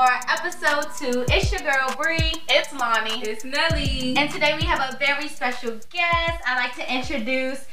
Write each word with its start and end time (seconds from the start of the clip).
for 0.00 0.08
episode 0.30 0.86
two. 0.96 1.26
It's 1.28 1.52
your 1.52 1.60
girl 1.60 1.94
Bree. 1.94 2.32
It's 2.48 2.72
Lonnie. 2.72 3.20
It's 3.20 3.44
Nelly. 3.44 4.14
And 4.16 4.30
today 4.30 4.56
we 4.56 4.62
have 4.62 4.94
a 4.94 4.96
very 4.96 5.28
special 5.28 5.72
guest. 5.72 6.42
I'd 6.46 6.56
like 6.56 6.74
to 6.76 6.94
introduce 6.94 7.66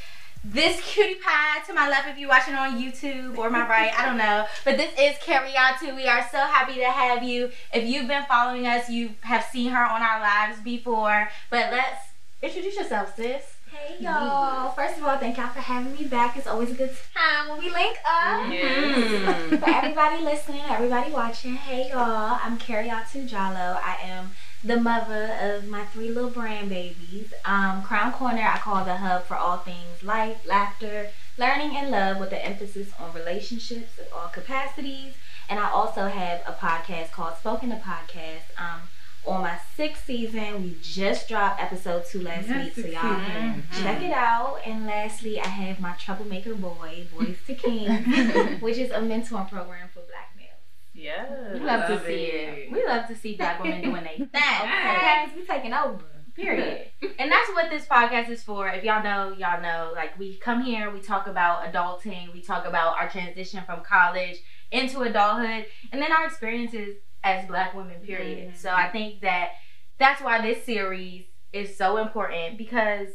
this 0.44 0.82
cutie 0.82 1.22
pie 1.24 1.62
to 1.68 1.74
my 1.74 1.88
left 1.88 2.10
if 2.10 2.18
you're 2.18 2.28
watching 2.28 2.56
on 2.56 2.82
YouTube 2.82 3.38
or 3.38 3.50
my 3.50 3.66
right, 3.66 3.98
I 3.98 4.06
don't 4.06 4.18
know. 4.18 4.46
But 4.66 4.76
this 4.76 4.92
is 5.00 5.16
Kariatu. 5.24 5.96
We 5.96 6.06
are 6.06 6.28
so 6.30 6.40
happy 6.40 6.76
to 6.76 6.92
have 6.92 7.24
you. 7.24 7.50
If 7.74 7.88
you've 7.88 8.10
been 8.10 8.26
following 8.26 8.68
us, 8.68 8.90
you 8.90 9.12
have 9.22 9.46
seen 9.46 9.72
her 9.72 9.86
on 9.86 10.02
our 10.02 10.20
lives 10.20 10.60
before. 10.60 11.30
But 11.50 11.72
let's 11.72 12.08
introduce 12.44 12.76
yourself, 12.76 13.16
sis. 13.16 13.57
Hey 13.78 13.98
y'all! 14.00 14.72
First 14.72 14.98
of 14.98 15.04
all, 15.04 15.18
thank 15.18 15.38
y'all 15.38 15.50
for 15.50 15.60
having 15.60 15.94
me 15.94 16.06
back. 16.06 16.36
It's 16.36 16.48
always 16.48 16.72
a 16.72 16.74
good 16.74 16.96
time 17.14 17.50
when 17.50 17.60
we 17.60 17.70
link 17.70 17.98
up. 18.10 18.52
Yes. 18.52 19.60
For 19.60 19.70
everybody 19.70 20.24
listening, 20.24 20.62
everybody 20.68 21.12
watching, 21.12 21.54
hey 21.54 21.90
y'all! 21.90 22.40
I'm 22.44 22.58
Kariatu 22.58 23.30
Jalloh. 23.30 23.80
I 23.84 23.98
am 24.04 24.32
the 24.64 24.78
mother 24.78 25.38
of 25.42 25.68
my 25.68 25.86
three 25.86 26.10
little 26.10 26.32
brand 26.32 26.70
babies. 26.70 27.32
Um, 27.46 27.84
Crown 27.84 28.12
Corner, 28.14 28.42
I 28.42 28.58
call 28.58 28.84
the 28.84 28.98
hub 28.98 29.26
for 29.26 29.36
all 29.36 29.58
things 29.58 30.02
life, 30.04 30.46
laughter, 30.48 31.10
learning, 31.38 31.78
and 31.78 31.92
love, 31.92 32.18
with 32.20 32.32
the 32.32 32.44
emphasis 32.44 32.90
on 33.00 33.14
relationships 33.14 34.00
of 34.00 34.08
all 34.12 34.30
capacities. 34.30 35.14
And 35.50 35.60
I 35.60 35.70
also 35.70 36.08
have 36.08 36.42
a 36.48 36.54
podcast 36.54 37.12
called 37.12 37.38
Spoken 37.38 37.70
to 37.70 37.76
Podcast. 37.76 38.50
Um, 38.58 38.82
on 39.28 39.42
my 39.42 39.58
sixth 39.76 40.06
season. 40.06 40.64
We 40.64 40.78
just 40.82 41.28
dropped 41.28 41.62
episode 41.62 42.06
two 42.10 42.22
last 42.22 42.48
Yes, 42.48 42.76
week, 42.76 42.86
so 42.86 42.92
y'all 42.92 43.02
season. 43.20 43.64
Mm-hmm. 43.72 43.84
check 43.84 44.02
it 44.02 44.12
out. 44.12 44.60
And 44.66 44.86
lastly, 44.86 45.40
I 45.40 45.48
have 45.48 45.80
my 45.80 45.94
Troublemaker 45.94 46.56
Boy, 46.56 47.08
Boys 47.16 47.38
to 47.48 47.56
King, 47.56 47.90
which 48.62 48.78
is 48.78 48.92
a 48.92 49.00
mentoring 49.00 49.50
program 49.50 49.90
for 49.94 50.02
black 50.02 50.34
males. 50.38 50.52
Yeah, 50.94 51.54
We 51.54 51.60
love, 51.60 51.90
Love 51.90 52.00
to 52.02 52.06
see 52.08 52.14
it. 52.14 52.58
it. 52.60 52.72
We 52.72 52.86
love 52.86 53.08
to 53.08 53.16
see 53.16 53.36
black 53.36 53.62
women 53.62 53.82
doing 53.82 54.04
their 54.04 54.14
thing. 54.18 54.26
Okay, 54.28 55.26
we 55.36 55.46
taking 55.46 55.74
over. 55.74 56.04
Period. 56.36 56.88
and 57.18 57.32
that's 57.32 57.50
what 57.54 57.72
this 57.72 57.86
podcast 57.88 58.30
is 58.30 58.44
for. 58.44 58.68
If 58.70 58.84
y'all 58.84 59.04
know, 59.04 59.34
y'all 59.36 59.60
know. 59.60 59.92
Like 59.96 60.20
we 60.20 60.38
come 60.38 60.62
here, 60.62 60.92
we 60.92 61.00
talk 61.02 61.26
about 61.26 61.64
adulting, 61.74 62.32
we 62.32 62.42
talk 62.42 62.68
about 62.68 62.96
our 63.00 63.10
transition 63.10 63.64
from 63.66 63.82
college 63.82 64.38
into 64.72 65.02
adulthood, 65.02 65.66
and 65.92 66.00
then 66.00 66.12
our 66.12 66.26
experiences 66.28 66.98
as 67.28 67.48
black 67.48 67.74
women. 67.74 68.00
Period. 68.02 68.50
Mm-hmm. 68.50 68.58
So 68.58 68.70
I 68.72 68.90
think 68.90 69.22
that 69.22 69.52
that's 70.00 70.22
why 70.22 70.42
this 70.42 70.64
series 70.64 71.26
is 71.54 71.78
so 71.78 71.98
important 71.98 72.58
because 72.58 73.08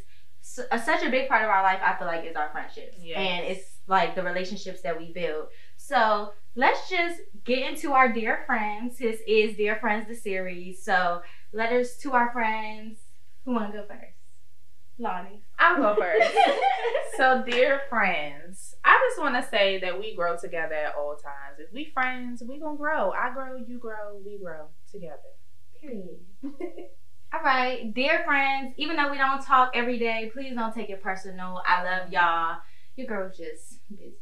a, 0.71 0.79
such 0.79 1.03
a 1.05 1.11
big 1.11 1.29
part 1.29 1.45
of 1.45 1.51
our 1.51 1.63
life, 1.63 1.81
I 1.85 1.97
feel 1.97 2.07
like, 2.09 2.25
is 2.25 2.35
our 2.37 2.51
friendships, 2.51 2.97
Yes. 3.01 3.17
and 3.17 3.47
it's 3.47 3.77
like 3.87 4.15
the 4.15 4.23
relationships 4.23 4.83
that 4.83 4.99
we 4.99 5.13
build. 5.13 5.47
So 5.77 6.33
let's 6.57 6.89
just 6.91 7.21
get 7.45 7.69
into 7.71 7.93
our 7.93 8.13
dear 8.13 8.43
friends. 8.47 8.99
This 8.99 9.21
is 9.27 9.57
Dear 9.57 9.77
Friends 9.77 10.09
the 10.09 10.15
series. 10.17 10.85
So 10.85 11.23
letters 11.53 11.97
to 11.99 12.13
our 12.13 12.33
friends. 12.33 12.99
Who 13.45 13.53
wanna 13.53 13.73
go 13.73 13.85
first? 13.87 14.17
Lonnie. 15.03 15.43
I'll 15.59 15.77
go 15.77 15.97
first. 15.97 16.31
so, 17.17 17.43
dear 17.45 17.83
friends, 17.91 18.77
I 18.85 18.99
just 19.09 19.21
want 19.21 19.43
to 19.43 19.51
say 19.51 19.79
that 19.81 19.99
we 19.99 20.15
grow 20.15 20.37
together 20.37 20.75
at 20.75 20.95
all 20.95 21.17
times. 21.17 21.59
If 21.59 21.73
we 21.73 21.91
friends, 21.93 22.43
we 22.47 22.59
gonna 22.59 22.77
grow. 22.77 23.11
I 23.11 23.33
grow, 23.35 23.57
you 23.57 23.79
grow, 23.79 24.21
we 24.25 24.39
grow 24.39 24.69
together. 24.91 25.19
Period. 25.81 26.21
All 27.35 27.41
right, 27.43 27.93
dear 27.95 28.23
friends. 28.27 28.75
Even 28.77 28.97
though 28.97 29.11
we 29.11 29.17
don't 29.17 29.43
talk 29.43 29.73
every 29.75 29.99
day, 29.99 30.31
please 30.33 30.55
don't 30.55 30.75
take 30.75 30.91
it 30.91 31.03
personal. 31.03 31.63
I 31.67 31.83
love 31.83 32.13
y'all. 32.13 32.59
Your 32.95 33.07
girl's 33.07 33.39
just 33.39 33.79
busy. 33.89 34.13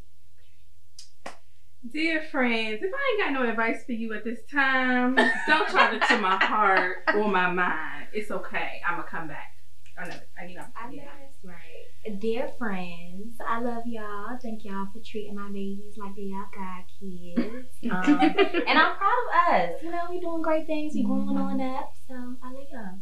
Dear 1.90 2.22
friends, 2.30 2.82
if 2.82 2.92
I 2.94 3.24
ain't 3.24 3.34
got 3.34 3.42
no 3.42 3.48
advice 3.48 3.84
for 3.84 3.92
you 3.92 4.12
at 4.12 4.22
this 4.22 4.38
time, 4.50 5.16
don't 5.16 5.68
try 5.68 5.98
to 5.98 6.06
to 6.08 6.18
my 6.18 6.36
heart 6.44 6.98
or 7.14 7.26
my 7.26 7.50
mind. 7.50 8.06
It's 8.12 8.30
okay. 8.30 8.80
I'ma 8.88 9.02
come 9.02 9.28
back. 9.28 9.56
I 10.00 10.08
know. 10.08 10.14
I 10.40 10.44
you 10.46 10.56
know. 10.56 10.64
I 10.76 10.86
know 10.86 10.92
Yeah. 10.94 11.10
right. 11.44 12.18
Dear 12.20 12.48
friends, 12.58 13.36
I 13.46 13.60
love 13.60 13.82
y'all. 13.86 14.38
Thank 14.42 14.64
y'all 14.64 14.86
for 14.92 15.00
treating 15.04 15.34
my 15.34 15.48
babies 15.48 15.96
like 15.98 16.14
they 16.16 16.22
y'all 16.22 16.46
god 16.54 16.84
kids. 16.98 17.68
Um, 17.90 18.20
and 18.20 18.78
I'm 18.78 18.96
proud 18.96 19.18
of 19.28 19.54
us. 19.54 19.82
You 19.82 19.90
know, 19.90 20.06
we 20.08 20.20
doing 20.20 20.42
great 20.42 20.66
things. 20.66 20.94
We 20.94 21.02
growing 21.02 21.36
on 21.36 21.60
up. 21.60 21.92
So 22.08 22.14
I 22.42 22.52
love 22.52 22.66
y'all. 22.72 22.98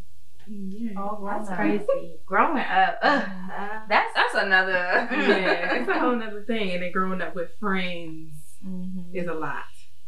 Oh, 0.97 1.25
that's 1.31 1.49
crazy. 1.51 2.17
Growing 2.27 2.59
up, 2.59 2.99
ugh, 3.03 3.23
Uh, 3.53 3.81
that's 3.89 4.15
That's 4.15 4.35
another. 4.35 4.73
yeah, 5.13 5.75
it's 5.75 5.89
a 5.89 5.99
whole 5.99 6.17
nother 6.17 6.43
thing. 6.43 6.71
And 6.73 6.83
then 6.83 6.93
growing 6.93 7.21
up 7.21 7.35
with 7.35 7.51
friends 7.61 8.35
is 9.13 9.29
a 9.29 9.35
lot. 9.35 9.65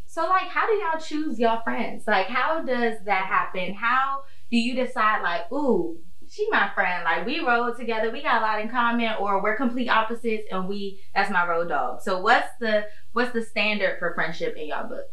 So, 0.07 0.22
like, 0.28 0.49
how 0.49 0.67
do 0.67 0.72
y'all 0.72 0.99
choose 1.01 1.39
your 1.39 1.61
friends? 1.62 2.05
Like, 2.07 2.27
how 2.27 2.62
does 2.62 2.97
that 3.05 3.27
happen? 3.27 3.75
How 3.75 4.22
do 4.51 4.57
you 4.57 4.75
decide, 4.75 5.22
like, 5.22 5.53
ooh, 5.53 5.99
she 6.31 6.49
my 6.51 6.71
friend. 6.75 7.05
Like, 7.05 7.27
we 7.27 7.41
rode 7.41 7.77
together. 7.77 8.11
We 8.11 8.23
got 8.23 8.41
a 8.41 8.45
lot 8.45 8.61
in 8.61 8.69
common, 8.69 9.15
or 9.19 9.43
we're 9.43 9.57
complete 9.57 9.89
opposites, 9.89 10.45
and 10.51 10.69
we 10.69 11.01
that's 11.15 11.31
my 11.31 11.47
road 11.47 11.69
dog. 11.69 12.01
So, 12.03 12.21
what's 12.21 12.49
the 12.61 12.87
what's 13.13 13.33
the 13.33 13.43
standard 13.43 13.99
for 13.99 14.15
friendship 14.15 14.57
in 14.57 14.69
y'all 14.69 14.89
book? 14.89 15.07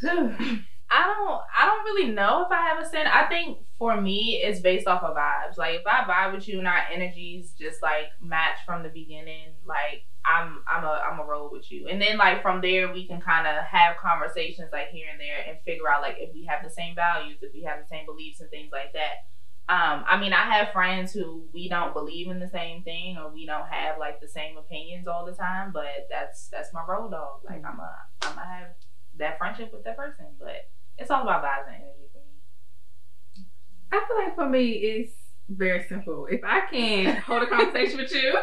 Question. 0.00 0.66
I 0.92 1.06
don't 1.06 1.40
I 1.56 1.66
don't 1.66 1.84
really 1.84 2.12
know 2.12 2.44
if 2.44 2.50
I 2.50 2.62
have 2.68 2.82
a 2.82 2.86
standard. 2.86 3.12
I 3.14 3.28
think 3.28 3.58
for 3.78 4.00
me 4.00 4.40
it's 4.42 4.60
based 4.60 4.88
off 4.88 5.04
of 5.04 5.16
vibes. 5.16 5.56
Like 5.56 5.76
if 5.76 5.86
I 5.86 6.02
vibe 6.02 6.34
with 6.34 6.48
you 6.48 6.58
and 6.58 6.66
our 6.66 6.82
energies 6.92 7.52
just 7.58 7.80
like 7.80 8.06
match 8.20 8.58
from 8.66 8.82
the 8.82 8.88
beginning, 8.88 9.54
like 9.64 10.04
I'm 10.24 10.62
I'm 10.70 10.84
a 10.84 11.02
I'm 11.10 11.20
a 11.20 11.24
roll 11.24 11.50
with 11.50 11.70
you. 11.70 11.88
And 11.88 12.00
then 12.00 12.18
like 12.18 12.42
from 12.42 12.60
there 12.60 12.92
we 12.92 13.06
can 13.06 13.20
kind 13.20 13.46
of 13.46 13.64
have 13.64 13.96
conversations 13.96 14.68
like 14.72 14.88
here 14.88 15.06
and 15.10 15.20
there 15.20 15.44
and 15.48 15.58
figure 15.64 15.88
out 15.88 16.02
like 16.02 16.16
if 16.18 16.32
we 16.34 16.44
have 16.46 16.62
the 16.62 16.70
same 16.70 16.94
values, 16.94 17.38
if 17.42 17.52
we 17.52 17.62
have 17.62 17.78
the 17.80 17.88
same 17.88 18.06
beliefs 18.06 18.40
and 18.40 18.50
things 18.50 18.70
like 18.72 18.92
that. 18.92 19.26
Um, 19.68 20.04
I 20.08 20.18
mean, 20.18 20.32
I 20.32 20.50
have 20.56 20.72
friends 20.72 21.12
who 21.12 21.44
we 21.54 21.68
don't 21.68 21.94
believe 21.94 22.28
in 22.28 22.40
the 22.40 22.48
same 22.48 22.82
thing, 22.82 23.16
or 23.16 23.32
we 23.32 23.46
don't 23.46 23.68
have 23.68 23.98
like 24.00 24.20
the 24.20 24.26
same 24.26 24.56
opinions 24.58 25.06
all 25.06 25.24
the 25.24 25.32
time. 25.32 25.70
But 25.72 26.08
that's 26.10 26.48
that's 26.48 26.72
my 26.74 26.84
road 26.86 27.12
dog. 27.12 27.42
Like 27.44 27.64
I'm 27.64 27.78
a 27.78 27.92
I'm 28.22 28.34
gonna 28.34 28.46
have 28.46 28.68
that 29.18 29.38
friendship 29.38 29.72
with 29.72 29.84
that 29.84 29.96
person. 29.96 30.26
But 30.40 30.68
it's 30.98 31.10
all 31.10 31.22
about 31.22 31.44
vibes 31.44 31.68
and 31.68 31.76
energy 31.76 32.08
for 32.12 32.18
me. 32.18 33.46
I 33.92 34.04
feel 34.06 34.24
like 34.24 34.34
for 34.34 34.48
me, 34.48 34.70
it's 34.72 35.12
very 35.48 35.86
simple. 35.88 36.26
If 36.26 36.40
I 36.44 36.62
can 36.70 37.16
hold 37.16 37.44
a 37.44 37.46
conversation 37.46 37.98
with 37.98 38.12
you, 38.12 38.36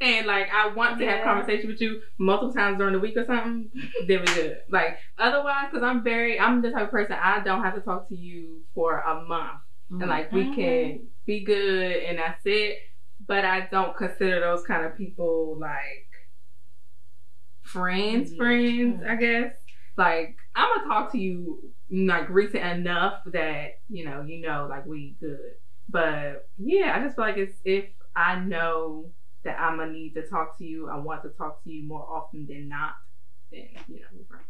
and 0.00 0.26
like 0.26 0.48
I 0.52 0.68
want 0.68 0.98
to 0.98 1.06
have 1.06 1.18
Yeah. 1.18 1.24
conversation 1.24 1.68
with 1.68 1.80
you 1.80 2.00
multiple 2.18 2.52
times 2.52 2.78
during 2.78 2.92
the 2.94 2.98
week 3.00 3.16
or 3.16 3.24
something, 3.24 3.70
then 4.06 4.20
we 4.20 4.26
good. 4.26 4.58
Like 4.70 4.98
otherwise, 5.18 5.66
because 5.70 5.82
I'm 5.84 6.02
very, 6.02 6.38
I'm 6.38 6.62
the 6.62 6.70
type 6.70 6.84
of 6.84 6.90
person 6.90 7.16
I 7.20 7.40
don't 7.40 7.62
have 7.62 7.74
to 7.74 7.80
talk 7.80 8.08
to 8.08 8.16
you 8.16 8.60
for 8.74 8.98
a 9.00 9.22
month, 9.24 9.60
and 9.90 10.08
like 10.08 10.32
we 10.32 10.46
Mhm. 10.46 10.54
can 10.54 11.08
be 11.26 11.44
good, 11.44 12.02
and 12.04 12.18
that's 12.18 12.42
it. 12.44 12.78
But 13.26 13.44
I 13.44 13.68
don't 13.70 13.96
consider 13.96 14.40
those 14.40 14.64
kind 14.66 14.84
of 14.84 14.96
people 14.96 15.56
like 15.58 16.08
friends, 17.62 18.32
Mhm. 18.32 18.36
friends. 18.36 19.02
I 19.08 19.16
guess 19.16 19.52
like 19.96 20.36
I'm 20.54 20.68
gonna 20.76 20.88
talk 20.88 21.12
to 21.12 21.18
you 21.18 21.72
like 21.90 22.28
recent 22.28 22.64
enough 22.64 23.22
that 23.26 23.80
you 23.88 24.04
know 24.04 24.22
you 24.22 24.40
know 24.40 24.66
like 24.68 24.86
we 24.86 25.16
good. 25.20 25.54
But 25.88 26.48
yeah, 26.58 26.96
I 26.96 27.02
just 27.04 27.16
feel 27.16 27.24
like 27.26 27.36
it's 27.36 27.60
if 27.64 27.86
I 28.16 28.40
know 28.40 29.12
that 29.44 29.58
I'm 29.58 29.78
gonna 29.78 29.92
need 29.92 30.14
to 30.14 30.26
talk 30.26 30.58
to 30.58 30.64
you, 30.64 30.88
I 30.88 30.96
want 30.96 31.22
to 31.22 31.30
talk 31.30 31.62
to 31.64 31.70
you 31.70 31.86
more 31.86 32.06
often 32.08 32.46
than 32.46 32.68
not, 32.68 32.94
then 33.50 33.68
you 33.88 34.00
know 34.00 34.06
we're 34.12 34.24
friends. 34.26 34.48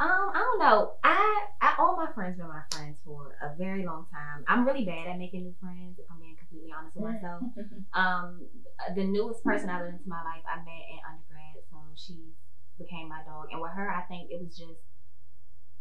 Um, 0.00 0.34
I 0.34 0.38
don't 0.38 0.58
know. 0.58 0.94
I, 1.04 1.46
I 1.62 1.74
all 1.78 1.96
my 1.96 2.10
friends 2.14 2.36
been 2.36 2.48
my 2.48 2.66
friends 2.72 2.98
for 3.04 3.36
a 3.40 3.54
very 3.56 3.86
long 3.86 4.06
time. 4.10 4.44
I'm 4.48 4.66
really 4.66 4.84
bad 4.84 5.06
at 5.06 5.18
making 5.18 5.44
new 5.44 5.54
friends, 5.60 5.98
if 5.98 6.06
I'm 6.10 6.18
being 6.18 6.34
completely 6.36 6.72
honest 6.76 6.96
with 6.96 7.04
myself. 7.04 7.42
Um, 7.94 8.42
the 8.96 9.04
newest 9.04 9.44
person 9.44 9.70
I 9.70 9.80
let 9.80 9.94
into 9.94 10.08
my 10.08 10.18
life 10.24 10.42
I 10.50 10.56
met 10.66 10.82
in 10.90 10.98
undergrad, 11.06 11.62
so 11.70 11.78
she 11.94 12.34
became 12.76 13.08
my 13.08 13.22
dog. 13.22 13.46
And 13.52 13.60
with 13.62 13.70
her, 13.70 13.88
I 13.88 14.02
think 14.10 14.32
it 14.32 14.42
was 14.42 14.56
just 14.58 14.82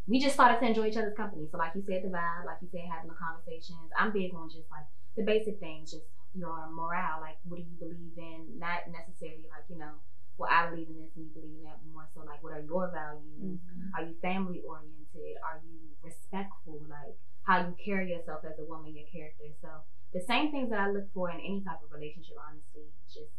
we 0.05 0.19
just 0.19 0.35
started 0.35 0.59
to 0.59 0.67
enjoy 0.67 0.87
each 0.87 0.97
other's 0.97 1.15
company. 1.15 1.47
So, 1.49 1.57
like 1.57 1.71
you 1.75 1.83
said, 1.87 2.03
the 2.03 2.09
vibe, 2.09 2.45
like 2.45 2.57
you 2.61 2.67
said, 2.71 2.85
having 2.91 3.09
the 3.09 3.15
conversations. 3.15 3.89
I'm 3.97 4.11
big 4.11 4.35
on 4.35 4.49
just 4.49 4.69
like 4.69 4.85
the 5.15 5.23
basic 5.23 5.59
things, 5.59 5.91
just 5.91 6.05
your 6.33 6.69
morale. 6.69 7.21
Like, 7.21 7.37
what 7.45 7.57
do 7.57 7.65
you 7.65 7.77
believe 7.77 8.17
in? 8.17 8.59
Not 8.59 8.89
necessarily 8.89 9.45
like 9.49 9.65
you 9.69 9.77
know, 9.77 10.01
well, 10.37 10.49
I 10.49 10.69
believe 10.69 10.89
in 10.89 10.97
this 10.97 11.13
and 11.15 11.29
you 11.29 11.33
believe 11.33 11.61
in 11.61 11.63
that. 11.69 11.79
But 11.81 11.93
more 11.93 12.09
so, 12.13 12.25
like, 12.25 12.41
what 12.41 12.53
are 12.53 12.65
your 12.65 12.89
values? 12.89 13.61
Mm-hmm. 13.61 13.95
Are 13.95 14.03
you 14.05 14.15
family 14.21 14.61
oriented? 14.65 15.37
Are 15.45 15.61
you 15.61 15.93
respectful? 16.01 16.81
Like 16.89 17.15
how 17.43 17.59
you 17.59 17.75
carry 17.79 18.09
yourself 18.11 18.41
as 18.47 18.57
a 18.59 18.65
woman, 18.65 18.95
your 18.95 19.07
character. 19.11 19.51
So 19.61 19.69
the 20.15 20.23
same 20.23 20.51
things 20.51 20.71
that 20.71 20.79
I 20.79 20.89
look 20.89 21.11
for 21.13 21.29
in 21.29 21.39
any 21.39 21.61
type 21.61 21.83
of 21.83 21.91
relationship, 21.91 22.39
honestly, 22.39 22.87
just 23.11 23.31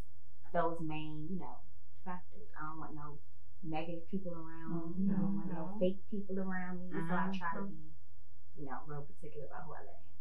those 0.53 0.77
main, 0.79 1.27
you 1.29 1.39
know, 1.39 1.59
factors. 2.05 2.47
I 2.53 2.69
don't 2.69 2.79
want 2.79 2.93
no 2.93 3.17
negative 3.65 4.05
people 4.11 4.31
around 4.31 4.93
me. 4.93 5.09
I 5.09 5.17
don't 5.17 5.35
want 5.35 5.49
no 5.49 5.73
mm-hmm. 5.73 5.79
fake 5.81 5.99
people 6.13 6.37
around 6.37 6.79
me. 6.79 6.93
So 6.93 7.11
I 7.11 7.33
try 7.33 7.51
to 7.57 7.65
mm-hmm. 7.65 7.73
be, 7.73 8.61
you 8.61 8.65
know, 8.69 8.77
real 8.85 9.03
particular 9.09 9.49
about 9.49 9.65
who 9.65 9.73
I 9.73 9.81
let 9.83 9.99
in. 9.99 10.14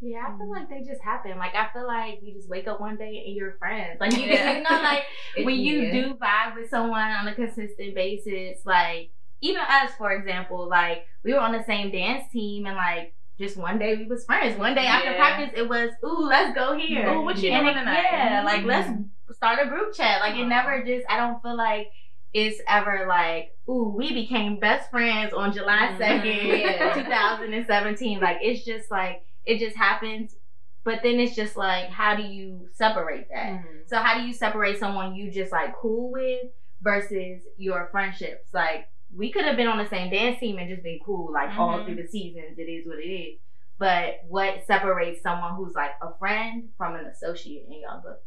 Yeah, 0.00 0.26
I 0.28 0.36
feel 0.36 0.50
like 0.50 0.68
they 0.68 0.82
just 0.82 1.02
happen. 1.02 1.38
Like 1.38 1.54
I 1.54 1.68
feel 1.72 1.86
like 1.86 2.18
you 2.22 2.34
just 2.34 2.48
wake 2.48 2.68
up 2.68 2.80
one 2.80 2.96
day 2.96 3.24
and 3.26 3.34
you're 3.34 3.52
friends. 3.58 3.98
Like 4.00 4.12
you, 4.16 4.24
Yeah. 4.26 4.58
you 4.58 4.62
know, 4.62 4.82
like 4.82 5.04
when 5.44 5.54
you 5.56 5.80
Yeah. 5.82 5.92
do 5.92 6.14
vibe 6.14 6.54
with 6.56 6.68
someone 6.70 7.00
on 7.10 7.26
a 7.28 7.34
consistent 7.34 7.94
basis, 7.94 8.58
like 8.64 9.10
even 9.40 9.62
us, 9.62 9.90
for 9.98 10.12
example, 10.12 10.68
like 10.68 11.06
we 11.24 11.32
were 11.32 11.40
on 11.40 11.52
the 11.52 11.64
same 11.64 11.90
dance 11.90 12.30
team, 12.32 12.66
and 12.66 12.76
like 12.76 13.14
just 13.38 13.56
one 13.56 13.78
day 13.78 13.96
we 13.96 14.04
was 14.06 14.24
friends. 14.26 14.58
One 14.58 14.74
day 14.74 14.86
after 14.86 15.10
Yeah. 15.12 15.16
practice, 15.16 15.58
it 15.58 15.68
was, 15.68 15.90
ooh, 16.04 16.26
let's 16.26 16.54
go 16.54 16.76
here. 16.76 17.08
Ooh, 17.08 17.22
what 17.22 17.38
you 17.42 17.50
And 17.50 17.64
doing 17.64 17.74
tonight? 17.76 18.04
Yeah, 18.12 18.42
like 18.44 18.64
let's 18.64 18.88
Mhm. 18.88 19.08
start 19.34 19.58
a 19.62 19.68
group 19.68 19.94
chat. 19.94 20.20
Like 20.20 20.36
it 20.36 20.46
never 20.46 20.82
just. 20.84 21.06
I 21.10 21.16
don't 21.16 21.40
feel 21.42 21.56
like 21.56 21.90
it's 22.34 22.60
ever 22.68 23.06
like, 23.08 23.54
ooh, 23.68 23.94
we 23.96 24.12
became 24.12 24.58
best 24.60 24.90
friends 24.90 25.32
on 25.32 25.52
July 25.54 25.88
Mhm. 25.92 25.98
2nd, 25.98 26.60
Yeah. 26.60 26.92
2017. 27.02 28.20
Like 28.20 28.38
it's 28.42 28.64
just 28.64 28.90
like 28.90 29.22
it 29.46 29.58
just 29.58 29.76
happens. 29.76 30.36
But 30.84 31.00
then 31.02 31.18
it's 31.18 31.34
just 31.34 31.56
like, 31.56 31.88
how 31.88 32.14
do 32.14 32.22
you 32.22 32.68
separate 32.72 33.28
that? 33.30 33.46
Mhm. 33.64 33.88
So 33.88 33.96
how 33.98 34.18
do 34.20 34.26
you 34.26 34.32
separate 34.32 34.78
someone 34.78 35.14
you 35.16 35.30
just 35.32 35.50
like 35.50 35.74
cool 35.76 36.12
with 36.12 36.46
versus 36.80 37.42
your 37.56 37.88
friendships? 37.90 38.52
Like 38.52 38.88
we 39.14 39.32
could 39.32 39.44
have 39.44 39.56
been 39.56 39.66
on 39.66 39.78
the 39.78 39.88
same 39.88 40.10
dance 40.10 40.38
team 40.38 40.58
and 40.58 40.68
just 40.68 40.82
been 40.84 41.00
cool 41.04 41.32
like 41.32 41.50
all 41.58 41.78
Mhm. 41.78 41.84
through 41.86 41.94
the 41.96 42.06
seasons. 42.08 42.58
It 42.58 42.64
is 42.68 42.86
what 42.86 42.98
it 42.98 43.08
is. 43.08 43.40
But 43.78 44.20
what 44.28 44.64
separates 44.66 45.22
someone 45.22 45.54
who's 45.56 45.74
like 45.74 45.92
a 46.00 46.12
friend 46.18 46.70
from 46.78 46.94
an 46.96 47.06
associate 47.06 47.66
in 47.68 47.80
your 47.80 47.96
book? 48.00 48.22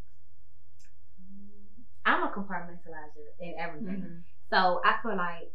I'm 2.06 2.24
a 2.24 2.31
compartmentalizer 2.31 3.27
in 3.39 3.56
everything. 3.60 4.01
Mhm. 4.01 4.24
So 4.50 4.81
I 4.83 4.98
feel 5.01 5.16
like 5.16 5.51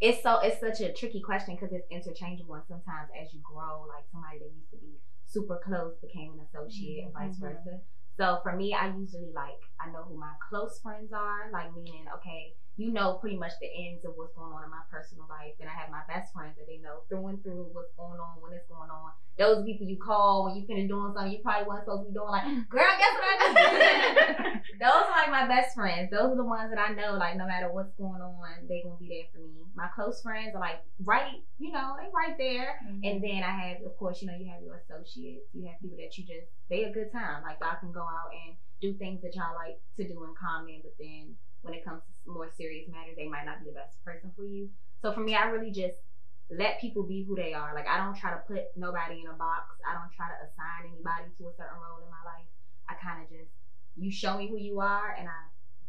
it's 0.00 0.22
so 0.22 0.38
it's 0.40 0.60
such 0.60 0.80
a 0.80 0.92
tricky 0.92 1.20
question 1.20 1.54
because 1.56 1.72
it's 1.72 1.86
interchangeable 1.90 2.54
and 2.54 2.64
sometimes 2.68 3.08
as 3.20 3.32
you 3.32 3.40
grow, 3.42 3.86
like 3.88 4.04
somebody 4.12 4.38
that 4.38 4.52
used 4.54 4.70
to 4.70 4.76
be 4.78 4.98
super 5.26 5.58
close 5.64 5.94
became 6.00 6.32
an 6.32 6.40
associate 6.40 7.04
and 7.04 7.12
vice 7.12 7.38
Mhm. 7.38 7.40
versa. 7.40 7.80
So 8.18 8.40
for 8.42 8.56
me, 8.56 8.72
I 8.72 8.88
usually 8.94 9.32
like 9.34 9.60
I 9.80 9.90
know 9.90 10.04
who 10.04 10.16
my 10.18 10.34
close 10.48 10.80
friends 10.80 11.12
are, 11.12 11.50
like 11.50 11.72
meaning 11.74 12.06
okay, 12.16 12.54
you 12.76 12.92
know 12.92 13.14
pretty 13.14 13.36
much 13.36 13.52
the 13.60 13.68
ends 13.72 14.04
of 14.04 14.12
what's 14.16 14.36
going 14.36 14.52
on 14.52 14.64
in 14.64 14.70
my 14.70 14.84
personal 14.90 15.24
life. 15.28 15.56
And 15.60 15.68
I 15.68 15.72
have 15.72 15.90
my 15.90 16.04
best 16.08 16.32
friends 16.32 16.56
that 16.60 16.68
they 16.68 16.76
know 16.76 17.08
through 17.08 17.26
and 17.28 17.42
through 17.42 17.72
what's 17.72 17.92
going 17.96 18.20
on, 18.20 18.36
when 18.40 18.52
it's 18.52 18.68
going 18.68 18.90
on. 18.92 19.12
Those 19.38 19.64
people 19.64 19.86
you 19.86 19.96
call 19.96 20.44
when 20.44 20.56
you 20.56 20.64
finna 20.68 20.88
doing 20.88 21.12
something 21.12 21.32
you 21.32 21.40
probably 21.44 21.68
wasn't 21.68 21.88
supposed 21.88 22.04
to 22.04 22.08
be 22.12 22.16
doing. 22.16 22.32
Like, 22.32 22.48
girl, 22.68 22.92
guess 23.00 23.14
what 23.16 23.24
I 23.24 23.36
did? 23.40 24.60
Those 24.80 25.08
are 25.08 25.16
like 25.16 25.32
my 25.32 25.48
best 25.48 25.74
friends. 25.74 26.12
Those 26.12 26.36
are 26.36 26.40
the 26.40 26.44
ones 26.44 26.68
that 26.68 26.80
I 26.80 26.92
know, 26.92 27.16
like, 27.16 27.36
no 27.36 27.48
matter 27.48 27.72
what's 27.72 27.92
going 27.96 28.20
on, 28.20 28.68
they're 28.68 28.84
gonna 28.84 29.00
be 29.00 29.08
there 29.08 29.28
for 29.32 29.40
me. 29.40 29.64
My 29.74 29.88
close 29.88 30.20
friends 30.20 30.52
are 30.54 30.60
like 30.60 30.84
right, 31.04 31.40
you 31.58 31.72
know, 31.72 31.96
they 31.96 32.08
right 32.12 32.36
there. 32.36 32.80
Mm-hmm. 32.84 33.04
And 33.04 33.16
then 33.24 33.40
I 33.40 33.52
have, 33.56 33.84
of 33.84 33.96
course, 33.96 34.20
you 34.20 34.28
know, 34.28 34.36
you 34.36 34.52
have 34.52 34.60
your 34.60 34.80
associates. 34.84 35.48
You 35.52 35.64
have 35.68 35.80
people 35.80 35.96
that 35.96 36.16
you 36.16 36.24
just 36.24 36.48
they 36.68 36.84
a 36.84 36.92
good 36.92 37.12
time. 37.12 37.42
Like 37.42 37.56
y'all 37.60 37.80
can 37.80 37.92
go 37.92 38.04
out 38.04 38.32
and 38.32 38.56
do 38.80 38.92
things 38.94 39.22
that 39.22 39.34
y'all 39.34 39.56
like 39.56 39.80
to 39.96 40.04
do 40.04 40.24
in 40.24 40.34
common. 40.36 40.80
But 40.84 40.96
then 40.98 41.36
when 41.66 41.74
it 41.74 41.84
comes 41.84 42.06
to 42.06 42.30
more 42.30 42.46
serious 42.54 42.86
matters, 42.86 43.18
they 43.18 43.26
might 43.26 43.44
not 43.44 43.58
be 43.58 43.66
the 43.66 43.74
best 43.74 43.98
person 44.06 44.30
for 44.38 44.46
you. 44.46 44.70
So 45.02 45.12
for 45.12 45.20
me, 45.20 45.34
I 45.34 45.50
really 45.50 45.74
just 45.74 45.98
let 46.46 46.80
people 46.80 47.02
be 47.02 47.26
who 47.26 47.34
they 47.34 47.52
are. 47.52 47.74
Like 47.74 47.90
I 47.90 47.98
don't 47.98 48.14
try 48.14 48.30
to 48.30 48.40
put 48.46 48.70
nobody 48.78 49.20
in 49.20 49.26
a 49.26 49.34
box. 49.34 49.74
I 49.82 49.98
don't 49.98 50.14
try 50.14 50.30
to 50.30 50.38
assign 50.46 50.94
anybody 50.94 51.34
to 51.38 51.50
a 51.50 51.54
certain 51.58 51.82
role 51.82 52.06
in 52.06 52.10
my 52.10 52.22
life. 52.22 52.46
I 52.86 52.94
kind 53.02 53.18
of 53.18 53.26
just 53.26 53.50
you 53.98 54.14
show 54.14 54.38
me 54.38 54.46
who 54.46 54.56
you 54.56 54.78
are, 54.78 55.16
and 55.18 55.26
I 55.26 55.40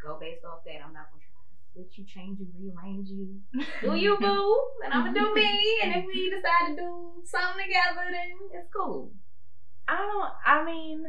go 0.01 0.18
based 0.18 0.44
off 0.44 0.65
that. 0.65 0.81
I'm 0.81 0.97
not 0.97 1.13
gonna 1.13 1.21
try 1.21 1.45
to 1.45 1.57
switch 1.77 1.94
you, 2.01 2.06
change 2.09 2.41
you, 2.41 2.50
rearrange 2.57 3.09
you. 3.13 3.38
Do 3.85 3.94
you 3.94 4.18
boo? 4.21 4.57
And 4.83 4.94
I'm 4.94 5.13
gonna 5.13 5.19
do 5.19 5.33
me. 5.33 5.77
And 5.83 5.94
if 5.94 6.06
we 6.09 6.33
decide 6.33 6.74
to 6.74 6.75
do 6.75 7.21
something 7.24 7.62
together, 7.62 8.09
then 8.09 8.33
it's 8.57 8.69
cool. 8.74 9.13
I 9.88 9.95
don't. 9.95 10.33
I 10.44 10.65
mean, 10.65 11.06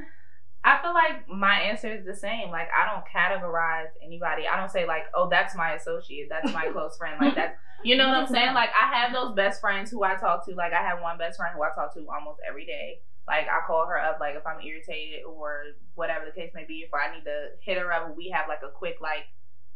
I 0.69 0.83
feel 0.83 0.93
like 0.93 1.27
my 1.31 1.55
answer 1.61 1.91
is 1.91 2.05
the 2.05 2.15
same. 2.15 2.51
Like 2.51 2.69
I 2.77 2.85
don't 2.93 3.05
categorize 3.09 3.89
anybody. 4.05 4.47
I 4.47 4.61
don't 4.61 4.71
say 4.71 4.87
like, 4.87 5.05
oh, 5.15 5.27
that's 5.31 5.57
my 5.57 5.73
associate, 5.73 6.29
that's 6.29 6.53
my 6.53 6.67
close 6.73 6.99
friend. 6.99 7.17
Like 7.19 7.35
that's, 7.35 7.57
you 7.83 7.97
know 7.97 8.09
what 8.09 8.19
I'm 8.19 8.27
saying? 8.27 8.53
Like 8.53 8.69
I 8.79 8.95
have 8.95 9.15
those 9.15 9.35
best 9.35 9.63
friends 9.63 9.91
who 9.91 10.05
I 10.05 10.17
talk 10.17 10.45
to. 10.45 10.55
Like 10.55 10.75
I 10.75 10.83
have 10.83 11.01
one 11.01 11.17
best 11.17 11.39
friend 11.39 11.55
who 11.57 11.63
I 11.63 11.71
talk 11.75 11.95
to 11.95 12.07
almost 12.13 12.41
every 12.47 12.67
day. 12.67 13.01
Like 13.27 13.47
I 13.49 13.67
call 13.67 13.87
her 13.87 13.99
up, 13.99 14.19
like 14.21 14.35
if 14.35 14.47
I'm 14.47 14.61
irritated 14.61 15.25
or 15.25 15.63
whatever 15.95 16.27
the 16.27 16.39
case 16.39 16.53
may 16.55 16.67
be. 16.67 16.85
If 16.87 16.93
I 16.93 17.15
need 17.17 17.25
to 17.25 17.49
hit 17.63 17.79
her 17.79 17.91
up, 17.91 18.15
we 18.15 18.29
have 18.29 18.47
like 18.47 18.61
a 18.63 18.71
quick 18.71 18.97
like 19.01 19.25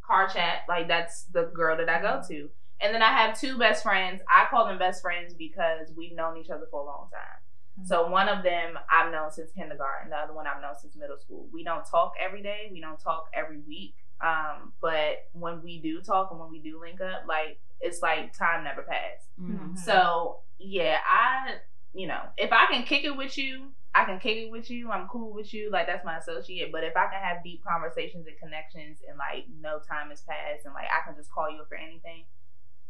car 0.07 0.29
chat. 0.29 0.65
Like 0.69 0.89
that's 0.89 1.25
the 1.33 1.51
girl 1.55 1.79
that 1.79 1.89
I 1.89 2.03
go 2.03 2.21
to. 2.29 2.51
And 2.83 2.93
then 2.93 3.03
I 3.03 3.13
have 3.17 3.41
two 3.41 3.57
best 3.57 3.83
friends. 3.83 4.21
I 4.29 4.47
call 4.51 4.67
them 4.67 4.79
best 4.79 5.01
friends 5.01 5.33
because 5.33 5.89
we've 5.97 6.15
known 6.15 6.37
each 6.37 6.51
other 6.51 6.67
for 6.71 6.83
a 6.83 6.85
long 6.85 7.09
time. 7.11 7.42
So 7.85 8.09
one 8.09 8.29
of 8.29 8.43
them 8.45 8.79
I've 8.91 9.11
known 9.11 9.31
since 9.31 9.51
kindergarten. 9.53 10.11
The 10.11 10.17
other 10.17 10.35
one 10.35 10.47
I've 10.47 10.61
known 10.61 10.75
since 10.81 10.95
middle 10.95 11.19
school. 11.19 11.49
We 11.53 11.65
don't 11.65 11.85
talk 11.85 12.13
every 12.21 12.43
day. 12.43 12.69
We 12.73 12.81
don't 12.81 13.01
talk 13.01 13.29
every 13.35 13.61
week. 13.67 13.95
Um, 14.21 14.73
but 14.81 15.27
when 15.33 15.63
we 15.63 15.81
do 15.81 16.01
talk 16.01 16.31
and 16.31 16.39
when 16.39 16.51
we 16.51 16.61
do 16.61 16.81
link 16.81 17.01
up, 17.01 17.25
like 17.27 17.59
it's 17.81 18.01
like 18.03 18.37
time 18.37 18.65
never 18.65 18.83
passed. 18.83 19.27
Mhm. 19.41 19.77
So 19.79 20.41
yeah, 20.59 20.99
I 21.05 21.57
you 21.93 22.07
know 22.07 22.23
if 22.37 22.53
I 22.53 22.67
can 22.67 22.85
kick 22.85 23.05
it 23.05 23.17
with 23.17 23.37
you, 23.37 23.73
I 23.95 24.05
can 24.05 24.21
kick 24.21 24.37
it 24.37 24.51
with 24.51 24.71
you. 24.71 24.91
I'm 24.91 25.09
cool 25.09 25.33
with 25.33 25.53
you. 25.53 25.71
Like 25.71 25.87
that's 25.87 26.05
my 26.05 26.19
associate. 26.19 26.71
But 26.71 26.85
if 26.85 26.97
I 26.97 27.07
can 27.07 27.21
have 27.21 27.43
deep 27.43 27.65
conversations 27.65 28.27
and 28.27 28.39
connections 28.39 28.99
and 29.09 29.19
like 29.19 29.47
no 29.61 29.81
time 29.81 30.11
has 30.11 30.21
passed 30.21 30.67
and 30.67 30.75
like 30.75 30.87
I 30.87 31.05
can 31.07 31.17
just 31.17 31.33
call 31.33 31.51
you 31.51 31.65
for 31.69 31.77
anything, 31.77 32.25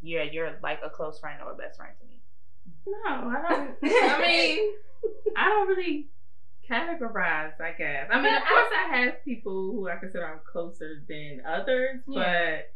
you're 0.02 0.25
you're 0.25 0.58
like 0.62 0.81
a 0.85 0.90
close 0.90 1.19
friend 1.19 1.40
or 1.43 1.52
a 1.52 1.56
best 1.56 1.78
friend 1.78 1.94
to 2.00 2.06
me. 2.06 2.12
No, 2.87 2.94
I 3.06 3.43
don't. 3.49 3.76
I 3.82 4.20
mean, 4.20 4.73
I 5.37 5.49
don't 5.49 5.69
really 5.69 6.08
categorize. 6.69 7.61
I 7.61 7.73
guess. 7.73 8.08
I 8.12 8.20
mean, 8.20 8.34
of 8.34 8.43
course, 8.43 8.73
I 8.75 8.96
have 8.96 9.25
people 9.25 9.73
who 9.73 9.88
I 9.88 9.96
consider 9.96 10.26
I'm 10.26 10.40
closer 10.50 11.02
than 11.08 11.43
others, 11.46 12.00
but 12.06 12.73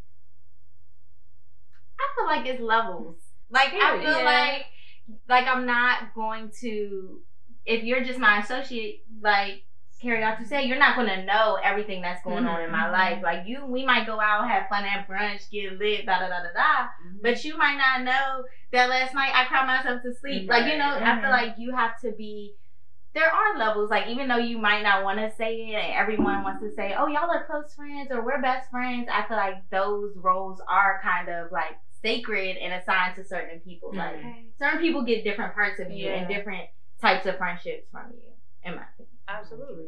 I 1.99 2.07
feel 2.17 2.27
like 2.27 2.47
it's 2.47 2.61
levels. 2.61 3.17
Like 3.51 3.73
I 3.73 3.99
feel 4.01 4.19
Yeah. 4.19 4.25
like 4.25 4.67
like 5.29 5.47
I'm 5.47 5.67
not 5.67 6.15
going 6.15 6.51
to 6.61 7.21
if 7.65 7.83
you're 7.85 8.05
just 8.05 8.19
my 8.19 8.41
associate, 8.41 9.05
like 9.21 9.63
Kariatu 10.03 10.47
say, 10.47 10.65
you're 10.67 10.79
not 10.79 10.95
gonna 10.97 11.25
know 11.25 11.59
everything 11.63 12.03
that's 12.03 12.23
going 12.23 12.45
on 12.45 12.61
in 12.61 12.71
my 12.71 12.87
Mhm. 12.87 12.93
life. 12.93 13.23
Like 13.23 13.47
you 13.47 13.65
we 13.65 13.85
might 13.85 14.07
go 14.07 14.21
out, 14.21 14.47
have 14.49 14.69
fun 14.69 14.85
at 14.85 15.09
brunch, 15.09 15.51
get 15.51 15.79
lit, 15.79 16.05
da 16.07 16.19
da 16.19 16.29
da 16.29 16.43
da 16.43 16.53
da. 16.53 16.89
But 17.23 17.45
you 17.45 17.57
might 17.57 17.77
not 17.79 18.03
know 18.03 18.45
that 18.73 18.89
last 18.91 19.15
night 19.15 19.33
I 19.35 19.47
cried 19.47 19.67
myself 19.67 20.03
to 20.03 20.13
sleep. 20.13 20.49
Like, 20.51 20.67
you 20.67 20.77
know, 20.77 20.85
I 21.03 21.21
feel 21.21 21.31
like 21.31 21.55
you 21.59 21.75
have 21.75 21.99
to 22.01 22.13
be 22.13 22.55
there 23.15 23.33
are 23.33 23.57
levels, 23.57 23.89
like 23.89 24.09
even 24.09 24.29
though 24.29 24.37
you 24.37 24.59
might 24.59 24.83
not 24.83 25.03
want 25.03 25.19
to 25.19 25.31
say 25.37 25.71
it 25.71 25.75
and 25.75 25.95
everyone 25.95 26.43
wants 26.43 26.63
to 26.63 26.71
say, 26.75 26.95
Oh, 26.95 27.07
y'all 27.07 27.31
are 27.31 27.47
close 27.47 27.73
friends 27.75 28.11
or 28.11 28.23
we're 28.23 28.43
best 28.43 28.71
friends, 28.71 29.09
I 29.11 29.27
feel 29.27 29.39
like 29.39 29.55
those 29.71 30.13
roles 30.17 30.61
are 30.69 31.01
kind 31.03 31.31
of 31.31 31.51
like 31.51 31.79
sacred 32.03 32.59
and 32.59 32.75
assigned 32.75 33.17
to 33.17 33.25
certain 33.25 33.61
people. 33.61 33.91
Like 33.95 34.17
certain 34.59 34.81
people 34.81 35.03
get 35.03 35.25
different 35.25 35.55
parts 35.55 35.81
of 35.81 35.91
you 35.91 36.09
and 36.11 36.29
different 36.29 36.69
types 37.01 37.25
of 37.25 37.39
friendships 37.39 37.89
from 37.91 38.11
you, 38.13 38.33
in 38.67 38.75
my 38.77 38.83
opinion. 38.95 39.17
Absolutely. 39.29 39.87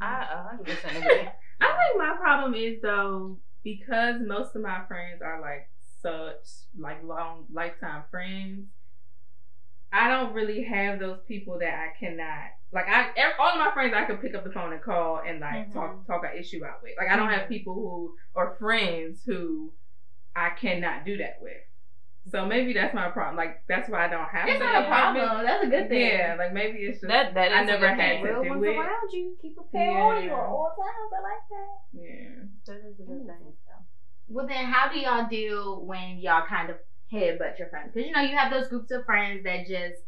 I 0.00 0.26
a 0.32 0.42
hundred 0.48 0.66
percent 0.66 0.96
agree. 0.98 1.28
I 1.60 1.66
think 1.66 1.98
my 1.98 2.16
problem 2.20 2.54
is 2.54 2.80
though 2.82 3.38
because 3.64 4.16
most 4.20 4.54
of 4.56 4.62
my 4.62 4.84
friends 4.86 5.22
are 5.22 5.40
like 5.40 5.70
such 6.00 6.46
like 6.78 7.02
long 7.04 7.46
lifetime 7.52 8.02
friends. 8.10 8.66
I 9.92 10.08
don't 10.08 10.32
really 10.32 10.62
have 10.64 10.98
those 10.98 11.18
people 11.28 11.58
that 11.58 11.74
I 11.74 11.98
cannot 11.98 12.48
like. 12.72 12.86
I 12.88 13.10
all 13.38 13.50
of 13.52 13.58
my 13.58 13.72
friends 13.72 13.92
I 13.94 14.04
can 14.04 14.16
pick 14.16 14.34
up 14.34 14.44
the 14.44 14.50
phone 14.50 14.72
and 14.72 14.82
call 14.82 15.20
and 15.26 15.40
like 15.40 15.68
Mhm. 15.68 15.72
talk 15.72 16.06
talk 16.06 16.24
an 16.24 16.38
issue 16.38 16.64
out 16.64 16.82
with. 16.82 16.92
Like 16.98 17.08
I 17.10 17.16
don't 17.16 17.28
have 17.30 17.48
people 17.48 17.74
who 17.74 18.16
or 18.34 18.56
friends 18.56 19.22
who 19.24 19.72
I 20.34 20.50
cannot 20.50 21.04
do 21.04 21.18
that 21.18 21.36
with. 21.42 21.60
So 22.30 22.46
maybe 22.46 22.72
that's 22.72 22.94
my 22.94 23.10
problem. 23.10 23.36
Like 23.36 23.62
that's 23.68 23.90
why 23.90 24.06
I 24.06 24.08
don't 24.08 24.28
have. 24.28 24.48
It's 24.48 24.58
the 24.58 24.64
not 24.64 24.82
a 24.82 24.86
apartment. 24.86 25.26
problem. 25.26 25.46
That's 25.46 25.64
a 25.64 25.66
good 25.66 25.88
thing. 25.88 26.06
Yeah, 26.06 26.36
like 26.38 26.52
maybe 26.52 26.78
it's 26.78 27.00
just 27.00 27.08
That 27.08 27.34
that 27.34 27.48
is 27.50 27.54
I 27.54 27.62
a 27.62 27.66
never 27.66 27.88
good 27.88 28.00
had 28.00 28.10
thing. 28.14 28.24
to 28.24 28.30
Real 28.30 28.42
do 28.44 28.48
ones 28.50 28.64
it. 28.64 28.76
around 28.78 29.08
you, 29.12 29.36
keep 29.42 29.56
a 29.58 29.64
pair 29.72 29.98
on 29.98 30.22
you 30.22 30.30
Yeah. 30.30 30.38
at 30.38 30.46
all 30.46 30.70
times. 30.78 31.10
I 31.10 31.20
like 31.20 31.44
that. 31.50 31.74
yeah. 31.92 32.46
That 32.66 32.78
is 32.88 33.00
a 33.00 33.02
good 33.02 33.26
thing. 33.26 33.52
Well, 34.28 34.46
then, 34.46 34.66
how 34.66 34.88
do 34.90 34.98
y'all 34.98 35.28
deal 35.28 35.84
when 35.84 36.18
y'all 36.18 36.46
kind 36.46 36.70
of 36.70 36.76
headbutt 37.12 37.58
your 37.58 37.68
friends? 37.68 37.90
Because 37.92 38.06
you 38.06 38.14
know 38.14 38.22
you 38.22 38.36
have 38.36 38.52
those 38.52 38.68
groups 38.68 38.90
of 38.92 39.04
friends 39.04 39.42
that 39.44 39.66
just 39.66 40.00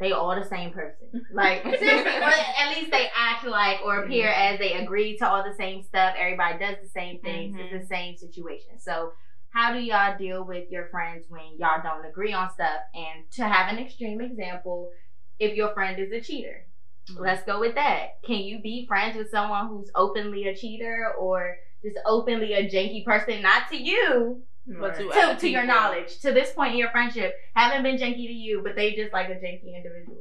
they 0.00 0.12
all 0.12 0.34
the 0.34 0.48
same 0.48 0.72
person. 0.72 1.22
Like 1.32 1.62
seriously, 1.78 2.16
or 2.16 2.32
at 2.32 2.74
least 2.76 2.90
they 2.90 3.08
act 3.14 3.44
like 3.44 3.80
or 3.84 4.04
appear 4.04 4.28
as 4.28 4.58
they 4.58 4.72
agree 4.72 5.18
to 5.18 5.28
all 5.28 5.44
the 5.44 5.54
same 5.54 5.82
stuff. 5.82 6.14
Everybody 6.18 6.58
does 6.58 6.76
the 6.82 6.88
same 6.88 7.20
things. 7.20 7.56
It's 7.60 7.70
the 7.72 7.78
mm-hmm. 7.78 7.86
same 7.86 8.16
situation. 8.16 8.80
So. 8.80 9.12
How 9.50 9.72
do 9.72 9.80
y'all 9.80 10.16
deal 10.18 10.44
with 10.44 10.70
your 10.70 10.88
friends 10.88 11.26
when 11.28 11.56
y'all 11.58 11.82
don't 11.82 12.04
agree 12.04 12.32
on 12.32 12.50
stuff? 12.52 12.80
And 12.94 13.30
to 13.32 13.44
have 13.44 13.72
an 13.72 13.78
extreme 13.78 14.20
example, 14.20 14.90
if 15.38 15.56
your 15.56 15.72
friend 15.72 15.98
is 15.98 16.12
a 16.12 16.20
cheater, 16.20 16.66
mm-hmm. 17.10 17.22
let's 17.22 17.44
go 17.44 17.58
with 17.60 17.74
that. 17.74 18.22
Can 18.24 18.38
you 18.38 18.60
be 18.60 18.86
friends 18.86 19.16
with 19.16 19.30
someone 19.30 19.68
who's 19.68 19.90
openly 19.94 20.48
a 20.48 20.56
cheater 20.56 21.12
or 21.18 21.56
just 21.82 21.96
openly 22.06 22.52
a 22.54 22.68
janky 22.68 23.04
person? 23.04 23.42
Not 23.42 23.68
to 23.70 23.76
you, 23.76 24.42
But 24.66 24.96
to 24.96 25.08
to, 25.08 25.36
to 25.40 25.48
your 25.48 25.64
knowledge, 25.64 26.18
to 26.20 26.32
this 26.32 26.52
point 26.52 26.72
in 26.72 26.78
your 26.78 26.90
friendship, 26.90 27.34
haven't 27.54 27.82
been 27.82 27.96
janky 27.96 28.26
to 28.26 28.32
you, 28.32 28.60
but 28.62 28.76
they 28.76 28.92
just 28.92 29.12
like 29.12 29.28
a 29.28 29.34
janky 29.34 29.74
individual. 29.74 30.18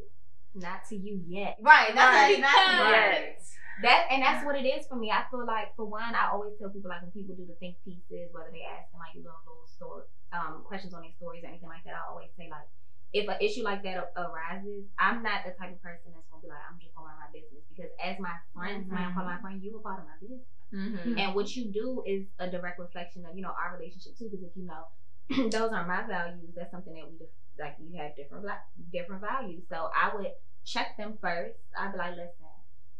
Not 0.55 0.86
to 0.89 0.96
you 0.96 1.22
yet. 1.27 1.57
Right, 1.62 1.93
Not, 1.93 2.13
Right, 2.13 2.41
that's 2.41 2.55
right. 2.55 3.38
That 3.84 4.07
and 4.10 4.22
that's 4.22 4.46
what 4.46 4.55
it 4.55 4.65
is 4.65 4.88
for 4.88 4.96
me. 4.96 5.12
I 5.12 5.25
feel 5.29 5.46
like 5.46 5.75
for 5.75 5.86
one, 5.86 6.15
I 6.15 6.31
always 6.31 6.53
tell 6.57 6.69
people 6.69 6.89
like 6.89 7.01
when 7.01 7.12
people 7.12 7.36
do 7.36 7.46
the 7.46 7.57
think 7.62 7.77
pieces, 7.86 8.31
whether 8.31 8.50
they 8.50 8.65
ask 8.65 8.89
them 8.89 9.01
like 9.01 9.13
little 9.15 9.38
little 9.46 9.69
story 9.69 10.05
um 10.34 10.65
questions 10.67 10.93
on 10.93 11.01
their 11.01 11.15
stories 11.15 11.43
or 11.43 11.50
anything 11.53 11.69
like 11.69 11.86
that, 11.86 11.96
I 11.96 12.10
always 12.10 12.29
say 12.38 12.50
like 12.50 12.67
if 13.13 13.27
an 13.29 13.39
issue 13.39 13.63
like 13.63 13.84
that 13.84 14.12
arises, 14.17 14.84
I'm 15.00 15.24
not 15.24 15.48
the 15.48 15.55
type 15.55 15.72
of 15.72 15.81
person 15.81 16.12
that's 16.12 16.27
gonna 16.27 16.43
be 16.43 16.50
like 16.51 16.63
I'm 16.67 16.79
just 16.79 16.91
going 16.91 17.07
to 17.07 17.15
run 17.15 17.24
my 17.24 17.31
business 17.31 17.63
because 17.72 17.91
as 18.03 18.19
my 18.19 18.36
friend, 18.51 18.86
mm-hmm. 18.86 19.15
my, 19.15 19.36
my 19.36 19.39
friend, 19.39 19.63
you 19.63 19.77
a 19.77 19.81
part 19.81 20.03
of 20.03 20.05
my 20.05 20.17
business. 20.19 20.43
Mm-hmm. 20.74 21.15
And 21.15 21.31
what 21.31 21.55
you 21.55 21.72
do 21.72 22.03
is 22.03 22.27
a 22.39 22.51
direct 22.51 22.79
reflection 22.79 23.24
of 23.24 23.38
you 23.38 23.43
know 23.43 23.55
our 23.55 23.79
relationship 23.79 24.19
too. 24.19 24.27
Because 24.27 24.43
if 24.43 24.53
you 24.60 24.67
know 24.67 24.84
those 25.51 25.72
are 25.72 25.88
my 25.88 26.03
values, 26.03 26.51
that's 26.55 26.72
something 26.72 26.93
that 26.93 27.07
we 27.07 27.15
like. 27.55 27.79
You 27.79 27.96
have 28.03 28.15
different 28.19 28.43
different 28.91 29.24
values, 29.24 29.63
so 29.72 29.88
I 29.96 30.12
would 30.12 30.36
check 30.67 31.00
them 31.00 31.15
first. 31.24 31.55
I'd 31.79 31.96
be 31.96 31.98
like, 31.98 32.19
listen, 32.19 32.47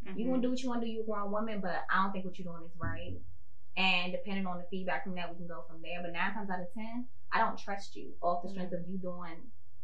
mm-hmm. 0.06 0.20
you 0.20 0.36
to 0.36 0.42
do 0.42 0.50
what 0.50 0.62
you 0.62 0.70
want 0.70 0.82
to 0.82 0.88
do. 0.88 0.92
You're 0.92 1.04
a 1.04 1.06
grown 1.06 1.32
woman, 1.32 1.60
but 1.62 1.84
I 1.90 2.04
don't 2.04 2.12
think 2.12 2.26
what 2.26 2.38
you're 2.38 2.52
doing 2.52 2.66
is 2.66 2.76
right. 2.78 3.16
And 3.78 4.12
depending 4.12 4.48
on 4.48 4.58
the 4.58 4.66
feedback 4.70 5.04
from 5.04 5.16
that, 5.16 5.30
we 5.30 5.38
can 5.38 5.48
go 5.48 5.64
from 5.70 5.82
there. 5.82 6.02
But 6.02 6.14
nine 6.14 6.34
times 6.34 6.50
out 6.50 6.60
of 6.60 6.74
ten, 6.74 7.06
I 7.32 7.40
don't 7.40 7.58
trust 7.58 7.96
you 7.96 8.14
off 8.22 8.44
the 8.44 8.50
strength 8.50 8.74
mm-hmm. 8.74 8.84
of 8.84 8.90
you 8.90 8.98
doing 8.98 9.38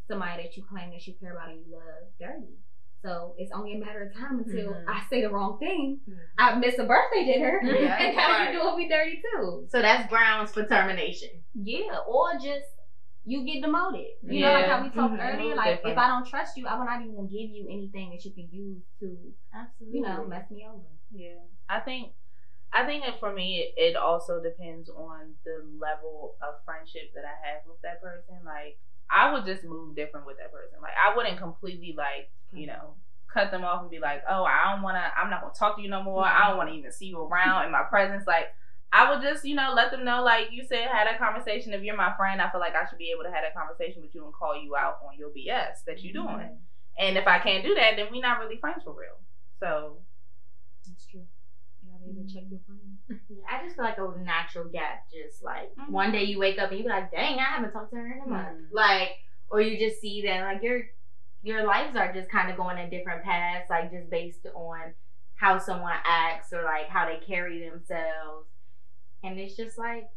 somebody 0.08 0.44
that 0.44 0.58
you 0.58 0.64
claim 0.64 0.92
that 0.92 1.06
you 1.06 1.14
care 1.20 1.34
about 1.34 1.50
and 1.50 1.60
you 1.66 1.72
love 1.72 2.10
dirty. 2.20 2.58
So 3.04 3.36
it's 3.38 3.52
only 3.54 3.74
a 3.74 3.80
matter 3.80 4.04
of 4.04 4.14
time 4.14 4.40
until 4.40 4.72
mm-hmm. 4.72 4.90
I 4.90 5.04
say 5.10 5.22
the 5.22 5.30
wrong 5.30 5.60
thing. 5.60 6.00
Mm-hmm. 6.10 6.20
I 6.38 6.56
miss 6.56 6.80
a 6.80 6.86
birthday 6.86 7.26
dinner, 7.26 7.60
yeah, 7.64 7.98
and 8.00 8.16
now 8.16 8.30
right. 8.30 8.54
you 8.54 8.60
doing 8.62 8.78
me 8.78 8.90
dirty 8.90 9.22
too. 9.22 9.68
So 9.70 9.82
that's 9.82 10.10
grounds 10.10 10.52
for 10.52 10.66
termination. 10.66 11.30
Yeah, 11.54 12.00
or 12.08 12.34
just 12.36 12.66
you 13.26 13.46
get 13.46 13.62
demoted. 13.62 14.20
You 14.22 14.40
yeah. 14.40 14.48
know, 14.48 14.54
like 14.54 14.66
how 14.66 14.84
we 14.84 14.90
talked 14.90 15.14
mm-hmm. 15.14 15.40
earlier. 15.40 15.56
Like 15.56 15.82
if 15.84 15.98
I 15.98 16.08
don't 16.08 16.28
trust 16.28 16.58
you, 16.58 16.68
I 16.68 16.78
will 16.78 16.86
not 16.86 17.02
even 17.02 17.28
give 17.28 17.50
you 17.50 17.68
anything 17.70 18.12
that 18.12 18.24
you 18.26 18.32
can 18.32 18.50
use 18.52 18.84
to, 19.00 19.18
Absolutely. 19.54 20.00
you 20.00 20.06
know, 20.06 20.26
mess 20.26 20.50
me 20.52 20.66
over. 20.68 20.84
Yeah, 21.12 21.44
I 21.70 21.80
think. 21.80 22.12
I 22.76 22.88
think 22.88 23.06
that 23.06 23.20
for 23.20 23.32
me, 23.32 23.72
it 23.78 23.96
also 23.96 24.42
depends 24.42 24.90
on 24.90 25.38
the 25.46 25.62
level 25.78 26.34
of 26.42 26.56
friendship 26.66 27.14
that 27.14 27.22
I 27.22 27.38
have 27.46 27.62
with 27.68 27.80
that 27.84 28.02
person. 28.02 28.42
Like, 28.44 28.80
I 29.14 29.32
would 29.32 29.46
just 29.46 29.64
move 29.64 29.96
different 29.96 30.26
with 30.26 30.38
that 30.38 30.52
person. 30.52 30.82
Like 30.82 30.94
I 30.98 31.16
wouldn't 31.16 31.38
completely 31.38 31.94
like, 31.96 32.32
you 32.52 32.66
know, 32.68 32.96
cut 33.32 33.52
them 33.52 33.64
off 33.64 33.82
and 33.82 33.92
be 33.92 34.00
like, 34.00 34.24
oh, 34.30 34.44
I 34.44 34.74
don't 34.74 34.82
want 34.82 34.98
to, 34.98 35.06
I'm 35.20 35.30
not 35.30 35.42
going 35.42 35.54
to 35.54 35.60
talk 35.60 35.76
to 35.78 35.82
you 35.82 35.90
no 35.90 36.02
more. 36.02 36.26
I 36.26 36.50
don't 36.50 36.58
want 36.58 36.70
to 36.70 36.76
even 36.76 36.92
see 36.92 37.08
you 37.08 37.22
around 37.22 37.66
in 37.66 37.72
my 37.72 37.84
presence. 37.84 38.26
Like, 38.26 38.48
I 38.96 39.10
would 39.10 39.24
just, 39.24 39.44
you 39.44 39.56
know, 39.56 39.74
let 39.76 39.90
them 39.90 40.06
know, 40.06 40.24
like 40.24 40.50
you 40.52 40.64
said, 40.64 40.88
had 40.88 41.08
a 41.08 41.18
conversation. 41.18 41.74
If 41.74 41.82
you're 41.82 41.98
my 41.98 42.14
friend, 42.16 42.40
I 42.40 42.52
feel 42.52 42.60
like 42.60 42.76
I 42.76 42.88
should 42.88 43.00
be 43.00 43.10
able 43.10 43.24
to 43.24 43.32
have 43.32 43.44
a 43.44 43.58
conversation 43.58 44.04
with 44.04 44.14
you 44.14 44.24
and 44.24 44.32
call 44.32 44.56
you 44.56 44.76
out 44.76 45.00
on 45.04 45.18
your 45.18 45.30
BS 45.30 45.84
that 45.88 46.04
you're 46.04 46.14
doing. 46.14 46.28
Mm-hmm. 46.28 47.00
And 47.00 47.18
if 47.18 47.26
I 47.26 47.40
can't 47.40 47.66
do 47.66 47.74
that, 47.74 47.96
then 47.96 48.08
we're 48.12 48.22
not 48.22 48.40
really 48.40 48.58
friends 48.58 48.84
for 48.84 48.92
real. 48.94 49.18
So 49.60 49.98
that's 50.88 51.08
true. 51.08 51.26
You 51.82 51.92
gotta 51.92 52.04
be 52.04 52.12
able 52.12 52.28
to 52.28 52.34
check 52.34 52.44
your 52.52 52.60
friends. 52.68 52.82
Yeah, 53.30 53.44
I 53.50 53.64
just 53.64 53.76
feel 53.76 53.86
like 53.86 53.98
a 53.98 54.24
natural 54.24 54.66
gap. 54.66 55.06
Just 55.12 55.44
like 55.44 55.76
mm-hmm. 55.76 55.92
one 55.92 56.12
day 56.12 56.24
you 56.24 56.38
wake 56.38 56.60
up 56.60 56.70
and 56.70 56.78
you 56.78 56.86
be 56.86 56.90
like, 56.90 57.12
"Dang, 57.12 57.40
I 57.40 57.44
haven't 57.44 57.72
talked 57.72 57.92
to 57.92 57.98
her 57.98 58.14
in 58.14 58.22
a 58.26 58.30
month." 58.30 58.48
Mm-hmm. 58.48 58.76
Like, 58.76 59.10
or 59.50 59.60
you 59.60 59.78
just 59.78 60.02
see 60.02 60.22
that 60.28 60.44
like 60.44 60.64
your 60.64 60.84
your 61.42 61.66
lives 61.66 61.96
are 61.96 62.14
just 62.14 62.30
kind 62.30 62.50
of 62.50 62.58
going 62.58 62.78
in 62.78 62.90
different 62.90 63.24
paths, 63.24 63.70
like 63.70 63.92
just 63.92 64.10
based 64.10 64.46
on 64.56 64.94
how 65.36 65.58
someone 65.58 65.94
acts 66.06 66.54
or 66.54 66.64
like 66.64 66.88
how 66.88 67.06
they 67.06 67.20
carry 67.26 67.68
themselves, 67.68 68.48
and 69.24 69.40
it's 69.40 69.56
just 69.56 69.78
like 69.78 70.10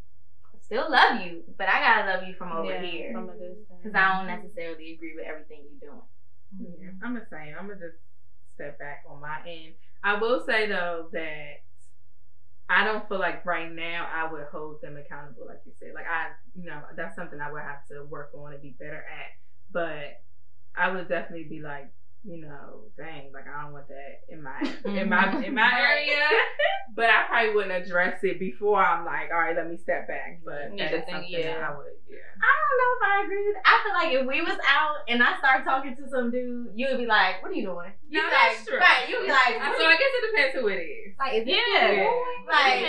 I 0.44 0.58
still 0.62 0.90
love 0.90 1.24
you, 1.24 1.42
but 1.56 1.68
I 1.68 1.80
gotta 1.80 2.12
love 2.12 2.28
you 2.28 2.34
from 2.34 2.52
over 2.52 2.72
yeah, 2.72 2.82
here 2.82 3.26
because 3.82 3.94
I 3.94 4.16
don't 4.16 4.26
necessarily 4.26 4.94
agree 4.94 5.14
with 5.16 5.26
everything 5.26 5.64
you're 5.70 5.90
doing. 5.90 6.02
Yeah, 6.80 6.90
I'm 7.02 7.14
the 7.14 7.26
same. 7.30 7.54
I'm 7.58 7.68
gonna 7.68 7.80
just 7.80 7.98
step 8.54 8.78
back 8.78 9.04
on 9.08 9.20
my 9.20 9.38
end. 9.46 9.74
I 10.02 10.18
will 10.18 10.44
say 10.44 10.68
though 10.68 11.08
that 11.12 11.62
I 12.68 12.84
don't 12.84 13.08
feel 13.08 13.20
like 13.20 13.46
right 13.46 13.72
now 13.72 14.08
I 14.12 14.30
would 14.30 14.46
hold 14.50 14.80
them 14.80 14.96
accountable, 14.96 15.46
like 15.46 15.60
you 15.64 15.72
said. 15.78 15.92
Like 15.94 16.06
I, 16.06 16.30
you 16.54 16.66
know, 16.66 16.80
that's 16.96 17.14
something 17.14 17.40
I 17.40 17.52
would 17.52 17.62
have 17.62 17.86
to 17.90 18.04
work 18.04 18.30
on 18.34 18.52
and 18.52 18.62
be 18.62 18.74
better 18.78 18.96
at. 18.96 19.30
But 19.70 20.20
I 20.76 20.90
would 20.90 21.08
definitely 21.08 21.44
be 21.48 21.60
like, 21.60 21.92
you 22.26 22.42
know, 22.42 22.90
dang, 22.98 23.30
like 23.32 23.46
I 23.46 23.62
don't 23.62 23.72
want 23.72 23.86
that 23.86 24.26
in 24.28 24.42
my 24.42 24.58
in 24.84 25.08
my 25.08 25.44
in 25.44 25.54
my 25.54 25.70
area. 25.78 26.26
but 26.96 27.06
I 27.06 27.22
probably 27.28 27.54
wouldn't 27.54 27.86
address 27.86 28.18
it 28.24 28.40
before 28.40 28.82
I'm 28.82 29.04
like, 29.04 29.30
all 29.30 29.38
right, 29.38 29.54
let 29.54 29.70
me 29.70 29.76
step 29.76 30.08
back. 30.08 30.40
But 30.44 30.74
yeah, 30.74 30.90
that's 30.90 31.08
something 31.08 31.30
yeah. 31.30 31.62
I 31.62 31.70
would, 31.70 31.94
yeah. 32.10 32.26
I 32.42 32.50
don't 32.50 32.78
know 32.82 32.90
if 32.96 33.02
I 33.06 33.14
agree 33.24 33.46
with. 33.46 33.56
I 33.62 33.74
feel 33.84 33.94
like 33.94 34.10
if 34.18 34.26
we 34.26 34.40
was 34.42 34.58
out 34.66 35.06
and 35.06 35.22
I 35.22 35.38
start 35.38 35.62
talking 35.62 35.94
to 35.94 36.08
some 36.10 36.32
dude, 36.32 36.74
you 36.74 36.88
would 36.90 36.98
be 36.98 37.06
like, 37.06 37.42
"What 37.42 37.52
are 37.52 37.54
you 37.54 37.70
doing?" 37.70 37.94
You 38.10 38.18
no, 38.18 38.26
that's 38.26 38.58
like, 38.58 38.66
true. 38.66 38.78
Right? 38.82 39.06
You 39.06 39.22
would 39.22 39.26
be 39.26 39.32
like, 39.32 39.54
so 39.78 39.84
I 39.86 39.94
guess 39.94 40.12
it 40.18 40.24
depends 40.26 40.54
who 40.58 40.66
it 40.66 40.82
is. 40.82 41.14
Like, 41.18 41.32
is 41.38 41.46
yeah, 41.46 41.62
yeah. 41.78 42.10
like, 42.50 42.80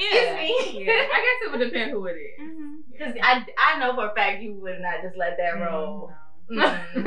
yeah. 0.00 0.40
yeah. 0.80 1.12
I 1.12 1.18
guess 1.20 1.38
it 1.44 1.50
would 1.52 1.60
depend 1.60 1.92
who 1.92 2.06
it 2.06 2.16
is. 2.16 2.40
Because 2.88 3.12
mm-hmm. 3.12 3.44
I 3.60 3.76
I 3.76 3.78
know 3.78 3.92
for 3.94 4.08
a 4.08 4.14
fact 4.14 4.40
you 4.40 4.54
would 4.54 4.80
not 4.80 5.04
just 5.04 5.16
let 5.18 5.36
that 5.36 5.60
roll. 5.60 6.08
Mm-hmm. 6.08 6.27
Mm-hmm. 6.50 7.06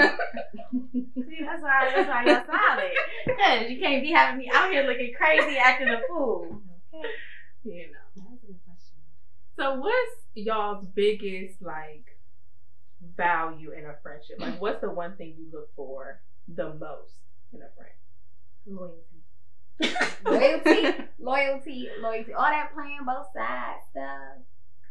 See, 1.22 1.40
that's 1.46 1.62
why 1.62 1.92
that's 1.96 2.10
why 2.10 2.24
you're 2.26 2.46
solid. 2.46 3.38
Cause 3.38 3.70
you 3.70 3.80
can't 3.80 4.04
be 4.04 4.12
having 4.12 4.40
me 4.40 4.50
out 4.54 4.72
here 4.72 4.84
looking 4.84 5.14
crazy, 5.18 5.58
acting 5.58 5.90
a 5.90 6.00
fool. 6.08 6.62
Okay. 6.94 7.08
You 7.64 7.92
know. 7.92 8.24
That's 8.30 8.44
a 8.44 8.48
good 8.48 8.60
question. 8.66 8.98
So, 9.58 9.76
what's 9.76 10.16
y'all's 10.36 10.86
biggest 10.86 11.62
like 11.62 12.06
value 13.18 13.72
in 13.72 13.86
a 13.86 13.96
friendship? 14.02 14.38
Like, 14.40 14.62
what's 14.62 14.82
the 14.82 14.90
one 14.90 15.16
thing 15.16 15.36
you 15.38 15.48
look 15.52 15.70
for 15.76 16.22
the 16.48 16.74
most 16.74 17.14
in 17.54 17.62
a 17.62 17.70
friend? 17.76 17.92
Loyalty. 18.66 19.22
loyalty, 20.26 21.06
loyalty, 21.20 21.90
loyalty. 22.02 22.34
All 22.34 22.44
that 22.44 22.74
playing 22.74 23.00
both 23.06 23.28
sides 23.34 23.84
stuff. 23.90 24.46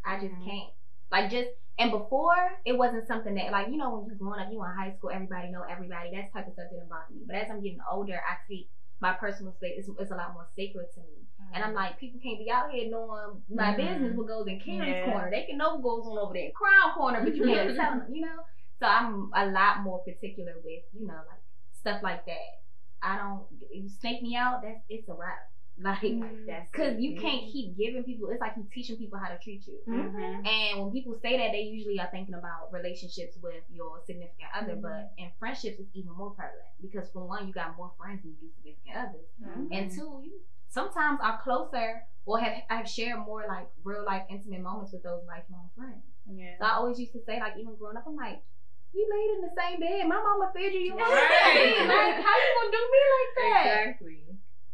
I 0.04 0.18
just 0.20 0.34
mm-hmm. 0.34 0.44
can't. 0.44 0.70
Like 1.10 1.30
just 1.30 1.48
and 1.78 1.90
before 1.90 2.36
it 2.64 2.76
wasn't 2.76 3.06
something 3.06 3.34
that 3.34 3.52
like 3.52 3.68
you 3.68 3.76
know 3.76 3.90
when 3.90 4.06
you 4.06 4.14
growing 4.14 4.40
up, 4.40 4.48
you 4.52 4.62
in 4.62 4.70
high 4.70 4.94
school, 4.96 5.10
everybody 5.12 5.50
know 5.50 5.62
everybody. 5.62 6.10
That 6.12 6.32
type 6.32 6.46
of 6.46 6.54
stuff 6.54 6.70
didn't 6.70 6.88
bother 6.88 7.12
me. 7.14 7.22
But 7.26 7.36
as 7.36 7.50
I'm 7.50 7.62
getting 7.62 7.80
older, 7.90 8.20
I 8.20 8.36
take 8.48 8.68
my 9.00 9.12
personal 9.14 9.54
space. 9.54 9.74
It's, 9.78 9.88
it's 9.98 10.10
a 10.10 10.14
lot 10.14 10.34
more 10.34 10.46
sacred 10.54 10.86
to 10.94 11.00
me. 11.00 11.24
Mm-hmm. 11.40 11.54
And 11.54 11.64
I'm 11.64 11.74
like, 11.74 11.98
people 11.98 12.20
can't 12.22 12.38
be 12.38 12.50
out 12.50 12.70
here 12.70 12.90
knowing 12.90 13.42
my 13.48 13.72
mm-hmm. 13.72 13.80
business, 13.80 14.16
what 14.16 14.28
goes 14.28 14.46
in 14.46 14.60
Karen's 14.60 14.88
yeah. 14.88 15.10
corner. 15.10 15.30
They 15.30 15.44
can 15.48 15.56
know 15.56 15.76
what 15.76 15.82
goes 15.82 16.06
on 16.06 16.18
over 16.18 16.34
there 16.34 16.44
in 16.44 16.52
Crown 16.52 16.94
Corner, 16.94 17.24
but 17.24 17.34
you 17.34 17.44
can't 17.44 17.76
tell 17.80 17.92
them, 17.92 18.06
you 18.12 18.22
know. 18.22 18.44
So 18.78 18.86
I'm 18.86 19.30
a 19.34 19.46
lot 19.46 19.82
more 19.82 20.00
particular 20.04 20.54
with 20.64 20.84
you 20.98 21.06
know 21.06 21.20
like 21.28 21.44
stuff 21.72 22.02
like 22.02 22.24
that. 22.26 22.60
I 23.02 23.16
don't. 23.16 23.44
You 23.72 23.88
snake 23.88 24.22
me 24.22 24.36
out, 24.36 24.60
that's 24.62 24.80
it's 24.88 25.08
a 25.08 25.14
wrap. 25.14 25.48
Like, 25.82 26.00
because 26.02 26.94
mm, 26.94 27.00
you 27.00 27.20
can't 27.20 27.50
keep 27.50 27.76
giving 27.76 28.04
people. 28.04 28.28
It's 28.28 28.40
like 28.40 28.52
you 28.56 28.66
teaching 28.72 28.96
people 28.96 29.18
how 29.18 29.28
to 29.28 29.38
treat 29.38 29.66
you. 29.66 29.78
Mm-hmm. 29.88 30.46
And 30.46 30.80
when 30.80 30.92
people 30.92 31.16
say 31.22 31.38
that, 31.38 31.52
they 31.52 31.62
usually 31.62 31.98
are 31.98 32.08
thinking 32.10 32.34
about 32.34 32.72
relationships 32.72 33.38
with 33.42 33.64
your 33.72 34.00
significant 34.04 34.50
other. 34.54 34.72
Mm-hmm. 34.72 34.82
But 34.82 35.12
in 35.16 35.30
friendships, 35.38 35.80
it's 35.80 35.88
even 35.94 36.12
more 36.12 36.30
prevalent 36.30 36.68
because 36.82 37.08
for 37.10 37.26
one, 37.26 37.46
you 37.46 37.54
got 37.54 37.76
more 37.76 37.92
friends 37.96 38.22
than 38.22 38.32
you 38.32 38.36
do 38.40 38.52
significant 38.56 38.96
others, 38.96 39.28
mm-hmm. 39.40 39.72
and 39.72 39.90
two, 39.90 40.20
you 40.24 40.40
sometimes 40.68 41.18
are 41.22 41.40
closer 41.42 42.02
or 42.26 42.38
have 42.38 42.62
have 42.68 42.88
shared 42.88 43.18
more 43.18 43.44
like 43.48 43.66
real 43.82 44.04
life 44.04 44.22
intimate 44.28 44.60
moments 44.60 44.92
with 44.92 45.02
those 45.02 45.22
lifelong 45.26 45.70
friends. 45.76 46.04
Yeah. 46.30 46.54
So 46.58 46.64
I 46.64 46.72
always 46.76 46.98
used 46.98 47.12
to 47.12 47.20
say, 47.26 47.40
like, 47.40 47.54
even 47.58 47.74
growing 47.76 47.96
up, 47.96 48.04
I'm 48.06 48.16
like, 48.16 48.42
we 48.94 49.06
laid 49.06 49.30
in 49.34 49.40
the 49.42 49.52
same 49.56 49.80
bed. 49.80 50.06
My 50.06 50.18
mama 50.18 50.50
fed 50.54 50.72
you. 50.72 50.80
You 50.80 50.94
right. 50.94 51.06
like, 51.88 52.16
how 52.22 52.36
you 52.36 52.50
gonna 52.58 52.70
do 52.70 52.82
me 52.90 53.02
like 53.16 53.32
that? 53.36 53.66
Exactly. 53.66 54.29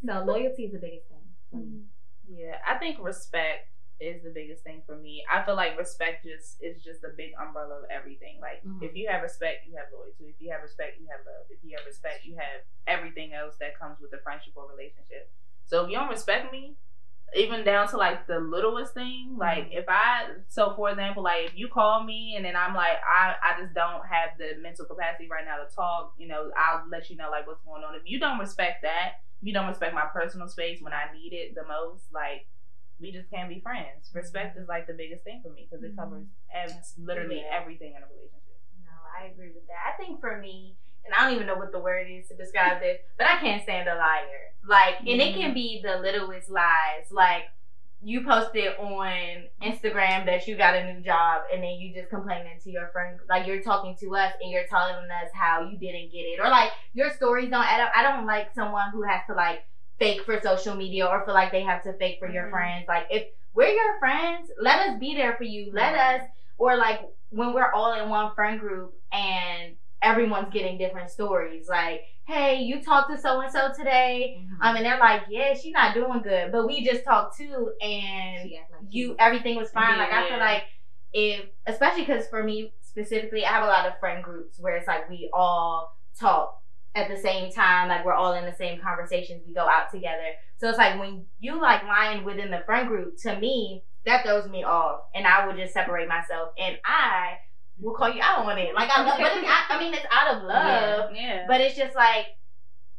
So 0.07 0.25
loyalty 0.25 0.65
is 0.65 0.73
the 0.73 0.79
biggest 0.79 1.09
thing 1.09 1.25
for 1.51 1.57
me. 1.57 1.83
Yeah, 2.29 2.57
I 2.67 2.79
think 2.79 2.99
respect 3.01 3.69
is 4.01 4.23
the 4.23 4.31
biggest 4.31 4.63
thing 4.63 4.83
for 4.87 4.97
me. 4.97 5.25
I 5.33 5.43
feel 5.45 5.57
like 5.57 5.79
respect 5.79 6.25
just 6.25 6.61
is 6.61 6.83
just 6.83 7.03
a 7.05 7.17
big 7.17 7.33
umbrella 7.41 7.81
of 7.81 7.85
everything. 7.91 8.39
Like 8.41 8.63
mm-hmm. 8.65 8.85
if 8.85 8.95
you 8.95 9.09
have 9.09 9.23
respect, 9.23 9.67
you 9.69 9.77
have 9.77 9.87
loyalty. 9.93 10.35
If 10.35 10.37
you 10.39 10.51
have 10.53 10.63
respect, 10.63 11.01
you 11.01 11.07
have 11.11 11.25
love. 11.25 11.49
If 11.49 11.59
you 11.65 11.77
have 11.77 11.87
respect, 11.87 12.25
you 12.25 12.37
have 12.37 12.61
everything 12.87 13.33
else 13.33 13.55
that 13.61 13.79
comes 13.79 13.99
with 14.01 14.13
a 14.13 14.21
friendship 14.23 14.53
or 14.57 14.69
relationship. 14.69 15.33
So 15.65 15.85
if 15.85 15.91
you 15.91 15.97
don't 15.97 16.11
respect 16.11 16.53
me, 16.53 16.77
even 17.35 17.65
down 17.65 17.89
to 17.89 17.97
like 17.97 18.27
the 18.27 18.39
littlest 18.39 18.95
thing, 18.95 19.35
like 19.39 19.73
mm-hmm. 19.73 19.79
if 19.79 19.87
I 19.89 20.45
so 20.49 20.75
for 20.77 20.91
example, 20.91 21.23
like 21.23 21.47
if 21.47 21.57
you 21.57 21.69
call 21.69 22.05
me 22.05 22.35
and 22.37 22.45
then 22.45 22.55
I'm 22.55 22.75
like 22.75 23.01
I 23.01 23.35
I 23.43 23.61
just 23.61 23.75
don't 23.75 24.05
have 24.07 24.37
the 24.39 24.61
mental 24.61 24.85
capacity 24.85 25.29
right 25.29 25.45
now 25.45 25.57
to 25.57 25.75
talk, 25.75 26.15
you 26.19 26.29
know, 26.29 26.51
I'll 26.57 26.85
let 26.91 27.09
you 27.09 27.17
know 27.17 27.31
like 27.31 27.47
what's 27.47 27.65
going 27.65 27.83
on. 27.83 27.95
If 27.95 28.03
you 28.05 28.21
don't 28.21 28.39
respect 28.39 28.83
that, 28.83 29.25
you 29.43 29.53
don't 29.53 29.69
respect 29.69 29.95
my 29.95 30.07
personal 30.13 30.49
space 30.49 30.81
when 30.81 30.93
I 30.93 31.13
need 31.15 31.33
it 31.33 31.55
the 31.55 31.65
most, 31.65 32.05
like 32.13 32.47
we 33.01 33.13
just 33.13 33.31
can't 33.31 33.49
be 33.49 33.61
friends. 33.61 34.11
Respect 34.15 34.59
is 34.59 34.69
like 34.69 34.87
the 34.87 34.95
biggest 34.95 35.25
thing 35.25 35.41
for 35.43 35.53
me 35.53 35.69
because 35.69 35.85
it 35.85 35.97
covers 35.97 36.27
ev- 36.55 36.73
literally 36.99 37.45
yeah. 37.45 37.61
everything 37.61 37.95
in 37.97 38.03
a 38.03 38.09
relationship. 38.09 38.57
No, 38.85 38.97
I 39.13 39.29
agree 39.29 39.53
with 39.53 39.67
that. 39.69 39.93
I 39.93 39.97
think 39.97 40.21
for 40.21 40.39
me, 40.39 40.77
and 41.05 41.15
I 41.15 41.25
don't 41.25 41.35
even 41.35 41.47
know 41.47 41.55
what 41.55 41.73
the 41.73 41.79
word 41.79 42.07
is 42.11 42.29
to 42.29 42.37
describe 42.37 42.81
this, 42.81 42.99
but 43.19 43.27
I 43.27 43.39
can't 43.39 43.63
stand 43.63 43.89
a 43.89 43.95
liar. 43.95 44.57
Like, 44.67 44.99
and 45.01 45.09
mm-hmm. 45.09 45.21
it 45.21 45.35
can 45.35 45.51
mm-hmm. 45.51 45.55
be 45.55 45.81
the 45.85 45.99
littlest 45.99 46.51
lies. 46.51 47.13
Like, 47.13 47.45
you 48.07 48.23
posted 48.25 48.69
on 48.79 49.49
Instagram 49.61 50.25
that 50.27 50.47
you 50.47 50.57
got 50.57 50.77
a 50.77 50.93
new 50.93 51.01
job 51.01 51.43
and 51.53 51.61
then 51.61 51.73
you 51.73 51.93
just 51.93 52.09
complaining 52.09 52.57
to 52.63 52.71
your 52.71 52.87
friend 52.93 53.19
like 53.29 53.49
you're 53.49 53.61
talking 53.63 53.97
to 53.99 54.15
us 54.15 54.33
and 54.41 54.53
you're 54.53 54.67
telling 54.69 54.95
us 54.95 55.29
how 55.35 55.63
you 55.69 55.77
didn't 55.77 56.13
get 56.13 56.21
it 56.21 56.39
or 56.39 56.49
like 56.49 56.71
your 56.95 57.11
stories 57.11 57.51
don't 57.51 57.65
add 57.67 57.81
up. 57.81 57.91
I 57.97 58.05
don't 58.05 58.25
like 58.25 58.55
someone 58.55 58.91
who 58.93 59.03
has 59.03 59.23
to 59.27 59.35
like 59.35 59.65
fake 59.99 60.23
for 60.25 60.41
social 60.41 60.77
media 60.77 61.05
or 61.05 61.25
feel 61.25 61.35
like 61.35 61.51
they 61.51 61.63
have 61.63 61.83
to 61.83 61.95
fake 61.95 62.19
for 62.21 62.31
your 62.31 62.45
Mhm. 62.47 62.51
friends. 62.51 62.85
Like 62.87 63.09
if 63.11 63.27
we're 63.55 63.75
your 63.75 63.99
friends, 63.99 64.53
let 64.61 64.89
us 64.89 65.01
be 65.01 65.17
there 65.17 65.35
for 65.35 65.43
you. 65.45 65.73
Let 65.73 65.95
us 65.97 66.29
or 66.59 66.77
like 66.77 67.01
when 67.31 67.55
we're 67.55 67.73
all 67.73 67.93
in 67.95 68.09
one 68.09 68.33
friend 68.37 68.61
group 68.61 68.95
and 69.11 69.75
everyone's 70.01 70.53
getting 70.53 70.79
different 70.79 71.11
stories. 71.11 71.69
Like, 71.69 72.05
hey, 72.27 72.61
you 72.63 72.83
talked 72.83 73.11
to 73.11 73.19
so 73.21 73.41
and 73.41 73.53
so 73.53 73.73
today. 73.77 74.39
Mhm. 74.41 74.57
Um, 74.61 74.77
and 74.77 74.85
they're 74.85 74.99
like, 74.99 75.23
yeah, 75.29 75.55
she's 75.55 75.73
not 75.73 75.95
doing 75.95 76.23
good, 76.23 76.51
but 76.53 76.67
we 76.67 76.85
just 76.85 77.05
talked 77.05 77.37
too, 77.37 77.73
and 77.81 78.51
like 78.51 78.61
you 78.91 79.15
everything 79.19 79.57
was 79.57 79.71
fine. 79.71 79.99
Like 79.99 80.13
I 80.13 80.29
feel 80.29 80.39
like 80.39 80.65
if, 81.13 81.47
especially 81.67 82.05
because 82.05 82.27
for 82.29 82.43
me 82.43 82.73
specifically, 82.83 83.45
I 83.45 83.51
have 83.53 83.63
a 83.65 83.67
lot 83.67 83.87
of 83.87 83.99
friend 84.01 84.23
groups 84.25 84.59
where 84.59 84.77
it's 84.77 84.89
like 84.89 85.09
we 85.09 85.31
all 85.33 85.97
talk 86.19 86.61
at 86.95 87.09
the 87.09 87.17
same 87.17 87.53
time, 87.53 87.89
like 87.89 88.05
we're 88.05 88.15
all 88.15 88.33
in 88.33 88.45
the 88.45 88.55
same 88.55 88.81
conversations. 88.81 89.43
We 89.47 89.55
go 89.55 89.69
out 89.69 89.91
together, 89.93 90.31
so 90.59 90.69
it's 90.69 90.79
like 90.79 90.99
when 90.99 91.27
you 91.39 91.61
like 91.61 91.85
lying 91.85 92.25
within 92.25 92.51
the 92.51 92.63
friend 92.67 92.89
group, 92.89 93.19
to 93.23 93.39
me 93.39 93.85
that 94.05 94.25
throws 94.25 94.49
me 94.49 94.65
off, 94.65 95.01
and 95.15 95.27
I 95.27 95.47
would 95.47 95.57
just 95.57 95.75
separate 95.75 96.09
myself, 96.09 96.51
and 96.59 96.77
I 96.85 97.39
will 97.81 97.95
call 97.95 98.11
you 98.11 98.21
out 98.23 98.47
on 98.47 98.59
it. 98.59 98.75
Like 98.75 98.91
I 98.91 99.03
love, 99.03 99.19
but 99.19 99.33
it's, 99.37 99.47
I, 99.49 99.65
I 99.77 99.79
mean 99.79 99.95
it's 99.95 100.07
out 100.11 100.35
of 100.37 100.43
love. 100.45 101.11
Yeah. 101.15 101.45
But 101.49 101.61
it's 101.61 101.77
just 101.77 101.95
like 101.95 102.27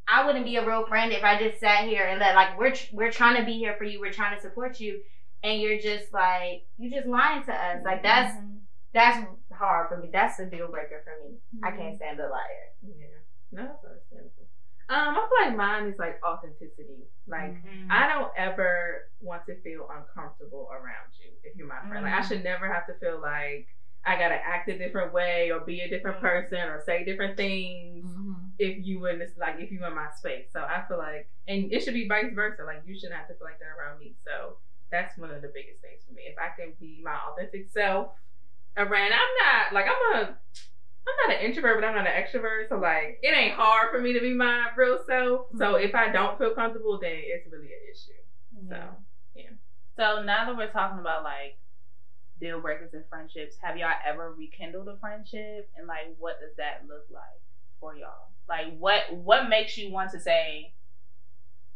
I 0.07 0.25
wouldn't 0.25 0.45
be 0.45 0.55
a 0.55 0.65
real 0.65 0.85
friend 0.87 1.11
if 1.11 1.23
I 1.23 1.37
just 1.37 1.59
sat 1.59 1.85
here 1.85 2.05
and 2.05 2.19
let 2.19 2.35
like 2.35 2.57
we're 2.57 2.71
tr- 2.71 2.93
we're 2.93 3.11
trying 3.11 3.37
to 3.39 3.45
be 3.45 3.57
here 3.57 3.75
for 3.77 3.83
you, 3.83 3.99
we're 3.99 4.13
trying 4.13 4.35
to 4.35 4.41
support 4.41 4.79
you, 4.79 5.01
and 5.43 5.59
you're 5.61 5.79
just 5.79 6.13
like 6.13 6.65
you 6.77 6.89
just 6.89 7.07
lying 7.07 7.43
to 7.45 7.53
us. 7.53 7.81
Like 7.83 8.03
that's 8.03 8.33
Mhm. 8.35 8.59
that's 8.93 9.25
hard 9.53 9.89
for 9.89 9.97
me. 9.97 10.09
That's 10.13 10.39
a 10.39 10.45
deal 10.45 10.67
breaker 10.69 11.03
for 11.03 11.27
me. 11.29 11.37
I 11.63 11.69
Mm-hmm. 11.71 11.77
can't 11.79 11.95
stand 11.97 12.19
a 12.19 12.29
liar. 12.29 12.67
Yeah. 12.83 13.05
No, 13.51 13.63
that's 13.63 13.83
understandable. 13.83 14.33
Um, 14.89 15.15
I 15.17 15.27
feel 15.27 15.47
like 15.49 15.57
mine 15.57 15.87
is 15.91 15.99
like 15.99 16.21
authenticity. 16.23 17.03
Like 17.27 17.55
Mhm. 17.65 17.87
I 17.89 18.07
don't 18.07 18.31
ever 18.37 19.09
want 19.19 19.45
to 19.47 19.59
feel 19.61 19.89
uncomfortable 19.91 20.69
around 20.71 21.11
you 21.19 21.31
if 21.43 21.57
you're 21.57 21.67
my 21.67 21.79
friend. 21.89 22.05
Like 22.05 22.13
I 22.13 22.19
Mhm. 22.21 22.27
should 22.29 22.43
never 22.45 22.71
have 22.71 22.87
to 22.87 22.93
feel 22.93 23.19
like 23.19 23.67
I 24.07 24.17
gotta 24.17 24.35
act 24.35 24.69
a 24.69 24.77
different 24.77 25.13
way 25.13 25.51
or 25.51 25.59
be 25.59 25.81
a 25.81 25.89
different 25.89 26.17
Mhm. 26.17 26.21
person 26.21 26.59
or 26.61 26.81
say 26.81 27.03
different 27.03 27.35
things 27.35 28.05
Mhm. 28.05 28.51
if 28.57 28.85
you 28.85 29.05
in 29.05 29.19
this 29.19 29.35
like 29.37 29.59
if 29.59 29.69
you 29.69 29.85
in 29.85 29.93
my 29.93 30.09
space. 30.11 30.49
So 30.51 30.61
I 30.61 30.83
feel 30.87 30.97
like 30.97 31.27
and 31.47 31.71
it 31.71 31.81
should 31.83 31.93
be 31.93 32.07
vice 32.07 32.33
versa. 32.33 32.63
Like 32.63 32.83
you 32.85 32.95
shouldn't 32.97 33.19
have 33.19 33.27
to 33.27 33.35
feel 33.35 33.45
like 33.47 33.59
that 33.59 33.75
around 33.77 33.99
me. 33.99 34.15
So 34.25 34.57
that's 34.91 35.17
one 35.17 35.31
of 35.31 35.41
the 35.41 35.49
biggest 35.53 35.81
things 35.81 36.05
for 36.05 36.13
me. 36.13 36.23
If 36.23 36.37
I 36.39 36.49
can 36.57 36.71
be 36.79 37.01
my 37.03 37.15
authentic 37.15 37.69
self 37.69 38.15
around 38.77 39.11
I'm 39.11 39.35
not 39.43 39.73
like 39.73 39.87
I'm 39.87 40.15
a 40.15 40.37
I'm 41.09 41.29
not 41.29 41.37
an 41.37 41.45
introvert, 41.45 41.79
but 41.79 41.87
I'm 41.87 41.95
not 41.95 42.07
an 42.07 42.13
extrovert. 42.23 42.69
So 42.69 42.79
like 42.79 43.19
it 43.21 43.35
ain't 43.35 43.55
hard 43.55 43.91
for 43.91 43.99
me 43.99 44.13
to 44.13 44.21
be 44.21 44.33
my 44.33 44.69
real 44.77 44.99
self. 45.05 45.47
So 45.57 45.75
if 45.75 45.93
I 45.95 46.09
don't 46.09 46.37
feel 46.37 46.51
comfortable, 46.53 46.97
then 46.99 47.11
it's 47.13 47.47
really 47.51 47.67
an 47.73 47.79
issue. 47.91 48.69
Yeah. 48.69 48.69
So 48.69 48.95
yeah. 49.35 49.49
So 49.97 50.23
now 50.23 50.45
that 50.45 50.55
we're 50.57 50.71
talking 50.71 50.99
about 50.99 51.23
like 51.23 51.57
deal 52.39 52.59
breakers 52.61 52.93
and 52.93 53.03
friendships, 53.09 53.55
have 53.61 53.77
y'all 53.77 53.91
ever 54.05 54.33
rekindled 54.33 54.87
a 54.87 54.97
friendship? 54.97 55.69
And 55.77 55.87
like 55.87 56.15
what 56.17 56.39
does 56.39 56.55
that 56.57 56.83
look 56.87 57.05
like 57.11 57.41
for 57.79 57.95
y'all? 57.95 58.29
Like 58.47 58.77
what 58.77 59.13
what 59.13 59.49
makes 59.49 59.77
you 59.77 59.91
want 59.91 60.11
to 60.11 60.19
say, 60.19 60.73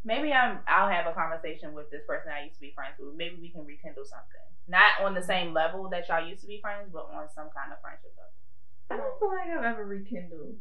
maybe 0.04 0.32
I'm 0.32 0.60
I'll 0.68 0.90
have 0.90 1.08
a 1.08 1.14
conversation 1.14 1.74
with 1.74 1.90
this 1.92 2.04
person 2.08 2.32
I 2.32 2.44
used 2.44 2.56
to 2.56 2.62
be 2.62 2.72
friends 2.76 2.96
with. 3.00 3.16
Maybe 3.16 3.36
we 3.40 3.50
can 3.50 3.66
rekindle 3.66 4.06
something. 4.06 4.48
Not 4.68 5.02
on 5.04 5.16
the 5.16 5.24
same 5.24 5.54
level 5.54 5.90
that 5.90 6.08
y'all 6.08 6.26
used 6.26 6.42
to 6.42 6.48
be 6.48 6.62
friends, 6.62 6.90
but 6.94 7.10
on 7.14 7.28
some 7.36 7.50
kind 7.56 7.72
of 7.74 7.82
friendship 7.82 8.14
level. 8.18 8.32
I 8.90 8.98
don't 8.98 9.20
feel 9.20 9.30
like 9.30 9.50
I've 9.58 9.74
ever 9.74 9.86
rekindled. 9.86 10.56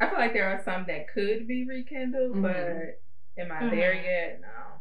I 0.00 0.08
feel 0.08 0.18
like 0.18 0.32
there 0.32 0.48
are 0.48 0.62
some 0.64 0.84
that 0.88 1.08
could 1.12 1.46
be 1.48 1.66
rekindled, 1.66 2.36
Mhm. 2.36 2.42
but 2.42 3.42
am 3.42 3.52
I 3.52 3.70
there 3.70 3.94
Mhm. 3.94 4.04
yet? 4.04 4.40
No. 4.40 4.80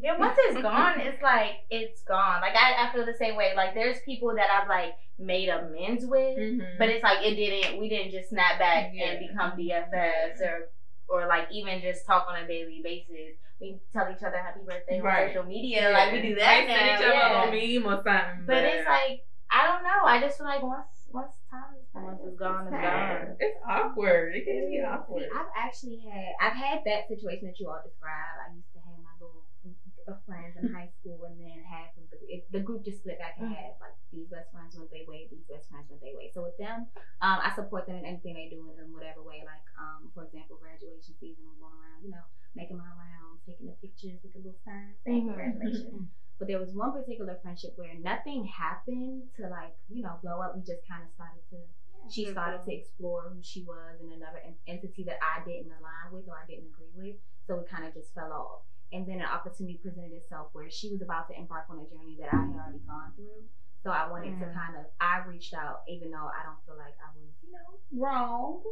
Yeah, 0.00 0.18
once 0.18 0.34
it's 0.38 0.60
gone, 0.60 1.00
it's 1.00 1.22
like 1.22 1.62
it's 1.70 2.02
gone. 2.02 2.40
Like 2.40 2.54
I, 2.56 2.88
I 2.88 2.92
feel 2.92 3.06
the 3.06 3.14
same 3.18 3.36
way. 3.36 3.52
Like 3.56 3.74
there's 3.74 3.98
people 4.04 4.34
that 4.34 4.48
I've 4.50 4.68
like 4.68 4.94
made 5.18 5.48
amends 5.48 6.04
with, 6.04 6.36
Mm-hmm. 6.38 6.78
but 6.78 6.88
it's 6.88 7.02
like 7.02 7.24
it 7.24 7.36
didn't. 7.36 7.78
We 7.80 7.88
didn't 7.88 8.10
just 8.12 8.30
snap 8.30 8.58
back 8.58 8.90
Yeah. 8.92 9.10
and 9.12 9.28
become 9.28 9.52
BFFs 9.58 10.40
or 10.42 10.68
or 11.06 11.26
like 11.28 11.48
even 11.52 11.80
just 11.80 12.06
talk 12.06 12.26
on 12.28 12.42
a 12.42 12.46
daily 12.46 12.80
basis. 12.82 13.38
We 13.60 13.78
tell 13.92 14.10
each 14.10 14.22
other 14.24 14.36
happy 14.38 14.60
birthday 14.66 15.00
Right. 15.00 15.28
on 15.28 15.34
social 15.34 15.44
media. 15.44 15.90
Like 15.92 16.12
we 16.12 16.22
do 16.22 16.34
that 16.36 16.64
Might 16.64 16.68
now. 16.68 16.74
send 16.74 16.90
each 16.90 17.06
other 17.06 17.14
yeah. 17.14 17.44
a 17.44 17.78
meme 17.80 17.86
or 17.86 17.96
something. 18.02 18.46
But 18.46 18.64
it's 18.64 18.88
like 18.88 19.22
I 19.50 19.66
don't 19.70 19.84
know. 19.84 20.02
I 20.04 20.18
just 20.20 20.38
feel 20.38 20.46
like 20.46 20.62
once 20.62 20.90
once 21.12 21.38
time 21.48 21.78
is 21.78 21.86
Once 21.94 22.18
it's 22.26 22.34
gone, 22.36 22.66
it's 22.66 22.74
past. 22.74 23.28
gone. 23.28 23.36
it's 23.38 23.58
awkward. 23.62 24.34
It 24.34 24.42
can 24.44 24.66
be 24.66 24.78
See, 24.78 24.82
awkward. 24.82 25.30
I've 25.30 25.52
actually 25.54 26.02
had 26.02 26.34
I've 26.42 26.58
had 26.58 26.80
that 26.90 27.06
situation 27.06 27.46
that 27.46 27.60
you 27.62 27.70
all 27.70 27.78
described. 27.86 28.42
I 28.42 28.50
used 28.58 28.74
to 28.74 28.82
have 28.82 28.98
my 28.98 29.14
little 29.22 29.46
group 29.62 29.78
of 30.08 30.22
friends 30.24 30.56
in 30.56 30.72
high 30.72 30.88
school, 31.00 31.24
and 31.24 31.38
then 31.40 31.62
half 31.64 31.96
of 31.96 32.08
the 32.10 32.18
it, 32.28 32.44
the 32.50 32.60
group 32.60 32.84
just 32.84 32.98
split 32.98 33.18
back 33.18 33.36
in 33.38 33.44
Mhm. 33.46 33.54
half. 33.54 33.80
Like 33.80 33.96
these 34.10 34.28
best 34.28 34.50
friends 34.52 34.76
went 34.76 34.90
their 34.90 35.06
way, 35.06 35.28
these 35.30 35.44
best 35.48 35.68
friends 35.68 35.88
went 35.88 36.00
their 36.02 36.14
way. 36.16 36.30
So 36.32 36.42
with 36.42 36.56
them, 36.56 36.86
um, 37.20 37.38
I 37.42 37.50
support 37.54 37.86
them 37.86 37.96
in 37.96 38.04
anything 38.04 38.34
they 38.34 38.48
do 38.48 38.70
in 38.78 38.92
whatever 38.92 39.22
way. 39.22 39.42
Like 39.44 39.64
um, 39.78 40.10
for 40.14 40.24
example, 40.24 40.56
graduation 40.56 41.14
season, 41.18 41.44
I'm 41.48 41.58
going 41.58 41.72
around, 41.74 42.04
you 42.04 42.10
know, 42.10 42.24
making 42.54 42.76
my 42.76 42.88
rounds, 42.88 43.42
taking 43.46 43.66
the 43.66 43.76
pictures 43.80 44.20
with 44.22 44.32
the 44.32 44.38
little 44.38 44.60
sign 44.64 44.94
saying 45.04 45.24
Mhm. 45.24 45.34
congratulations. 45.34 46.10
But 46.38 46.48
there 46.48 46.58
was 46.58 46.74
one 46.74 46.92
particular 46.92 47.36
friendship 47.42 47.72
where 47.76 47.94
nothing 47.94 48.44
happened 48.44 49.32
to 49.36 49.48
like 49.48 49.74
you 49.88 50.02
know 50.02 50.18
blow 50.22 50.40
up. 50.40 50.56
We 50.56 50.62
just 50.62 50.86
kind 50.86 51.04
of 51.04 51.10
started 51.12 51.42
to 51.50 51.64
she 52.10 52.26
started 52.30 52.62
to 52.66 52.72
explore 52.74 53.30
who 53.30 53.40
she 53.42 53.64
was 53.64 53.98
in 54.00 54.10
another 54.12 54.38
entity 54.66 55.04
that 55.04 55.16
I 55.22 55.42
didn't 55.44 55.72
align 55.72 56.12
with 56.12 56.28
or 56.28 56.36
I 56.36 56.44
didn't 56.46 56.66
agree 56.66 56.90
with. 56.92 57.16
So 57.46 57.60
it 57.60 57.68
kind 57.68 57.86
of 57.86 57.94
just 57.94 58.12
fell 58.12 58.32
off. 58.32 58.62
And 58.92 59.06
then 59.08 59.20
an 59.20 59.26
opportunity 59.26 59.78
presented 59.82 60.12
itself 60.12 60.48
where 60.52 60.70
she 60.70 60.90
was 60.90 61.02
about 61.02 61.28
to 61.28 61.34
embark 61.38 61.66
on 61.68 61.78
a 61.78 61.86
journey 61.90 62.16
that 62.20 62.28
I 62.32 62.40
had 62.46 62.54
already 62.54 62.78
gone 62.86 63.12
through. 63.16 63.42
So 63.82 63.90
I 63.90 64.08
wanted 64.08 64.38
to 64.38 64.46
Mhm. 64.46 64.54
kind 64.54 64.76
of, 64.76 64.86
I 65.00 65.18
reached 65.26 65.52
out, 65.52 65.82
even 65.88 66.10
though 66.10 66.30
I 66.30 66.42
don't 66.42 66.58
feel 66.64 66.76
like 66.76 66.94
I 67.02 67.10
was, 67.16 67.28
you 67.42 67.52
know, 67.52 67.80
wrong. 68.00 68.62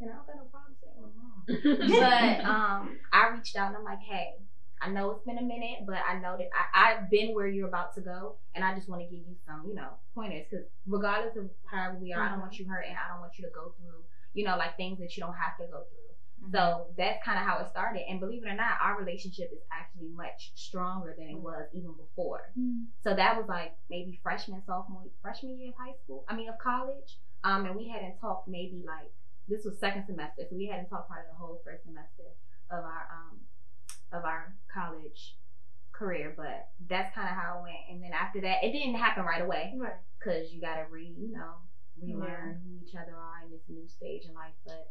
And 0.00 0.10
I 0.10 0.14
don't 0.14 0.26
got 0.26 0.36
no 0.36 0.44
problem 0.44 0.74
saying 0.80 0.96
I'm 0.96 1.12
wrong. 1.16 1.44
But 2.00 2.44
um, 2.44 2.98
I 3.12 3.28
reached 3.28 3.56
out 3.56 3.68
and 3.68 3.76
I'm 3.76 3.84
like, 3.84 4.00
hey, 4.00 4.34
I 4.80 4.90
know 4.90 5.10
it's 5.10 5.24
been 5.24 5.38
a 5.38 5.42
minute, 5.42 5.86
but 5.86 5.96
I 6.06 6.18
know 6.20 6.36
that 6.36 6.48
I, 6.52 6.92
I've 6.92 7.10
been 7.10 7.34
where 7.34 7.46
you're 7.46 7.68
about 7.68 7.94
to 7.94 8.02
go, 8.02 8.36
and 8.54 8.62
I 8.64 8.74
just 8.74 8.88
want 8.88 9.00
to 9.02 9.08
give 9.08 9.26
you 9.26 9.36
some, 9.46 9.64
you 9.66 9.74
know, 9.74 9.96
pointers. 10.14 10.44
Because 10.50 10.66
regardless 10.86 11.36
of 11.36 11.48
however 11.64 11.96
we 11.98 12.12
are, 12.12 12.22
I 12.22 12.28
don't 12.30 12.40
want 12.40 12.58
you 12.58 12.66
hurt, 12.68 12.84
and 12.86 12.96
I 12.96 13.08
don't 13.08 13.20
want 13.20 13.38
you 13.38 13.44
to 13.46 13.50
go 13.54 13.72
through, 13.78 14.04
you 14.34 14.44
know, 14.44 14.56
like 14.56 14.76
things 14.76 14.98
that 15.00 15.16
you 15.16 15.22
don't 15.22 15.34
have 15.34 15.56
to 15.58 15.64
go 15.72 15.80
through. 15.88 16.05
So 16.52 16.86
that's 16.96 17.22
kind 17.24 17.38
of 17.38 17.44
how 17.46 17.58
it 17.58 17.70
started. 17.70 18.02
And 18.08 18.20
believe 18.20 18.44
it 18.44 18.48
or 18.48 18.54
not, 18.54 18.78
our 18.82 18.98
relationship 18.98 19.50
is 19.52 19.60
actually 19.72 20.08
much 20.14 20.52
stronger 20.54 21.14
than 21.18 21.28
it 21.28 21.38
was 21.38 21.66
even 21.72 21.92
before. 21.92 22.52
So 23.02 23.14
that 23.14 23.36
was 23.36 23.46
like 23.48 23.76
maybe 23.90 24.20
freshman, 24.22 24.62
sophomore, 24.66 25.04
freshman 25.22 25.58
year 25.58 25.70
of 25.70 25.74
high 25.76 25.94
school. 26.02 26.24
I 26.28 26.36
mean, 26.36 26.48
of 26.48 26.58
college. 26.58 27.18
Um, 27.44 27.66
and 27.66 27.76
we 27.76 27.88
hadn't 27.88 28.18
talked 28.20 28.48
maybe 28.48 28.82
like 28.86 29.10
this 29.48 29.64
was 29.64 29.78
second 29.78 30.04
semester, 30.06 30.42
so 30.48 30.56
we 30.56 30.66
hadn't 30.66 30.88
talked 30.88 31.08
probably 31.08 31.26
the 31.30 31.38
whole 31.38 31.60
first 31.64 31.84
semester 31.84 32.24
of 32.70 32.82
our 32.82 33.06
um 33.12 33.38
of 34.12 34.24
our 34.24 34.54
college 34.72 35.36
career. 35.92 36.34
But 36.36 36.68
that's 36.88 37.14
kind 37.14 37.28
of 37.28 37.36
how 37.36 37.58
it 37.58 37.62
went. 37.62 37.82
And 37.90 38.02
then 38.02 38.12
after 38.12 38.40
that, 38.40 38.64
it 38.64 38.72
didn't 38.72 38.94
happen 38.94 39.24
right 39.24 39.42
away 39.42 39.74
Right. 39.76 39.92
because 40.18 40.52
you 40.52 40.60
gotta 40.60 40.86
re, 40.90 41.14
you 41.16 41.30
know, 41.32 41.54
relearn 42.02 42.60
who 42.64 42.84
each 42.84 42.94
other 42.94 43.14
are 43.16 43.44
in 43.44 43.50
this 43.52 43.62
new 43.68 43.86
stage 43.88 44.24
in 44.28 44.34
life. 44.34 44.54
But 44.64 44.90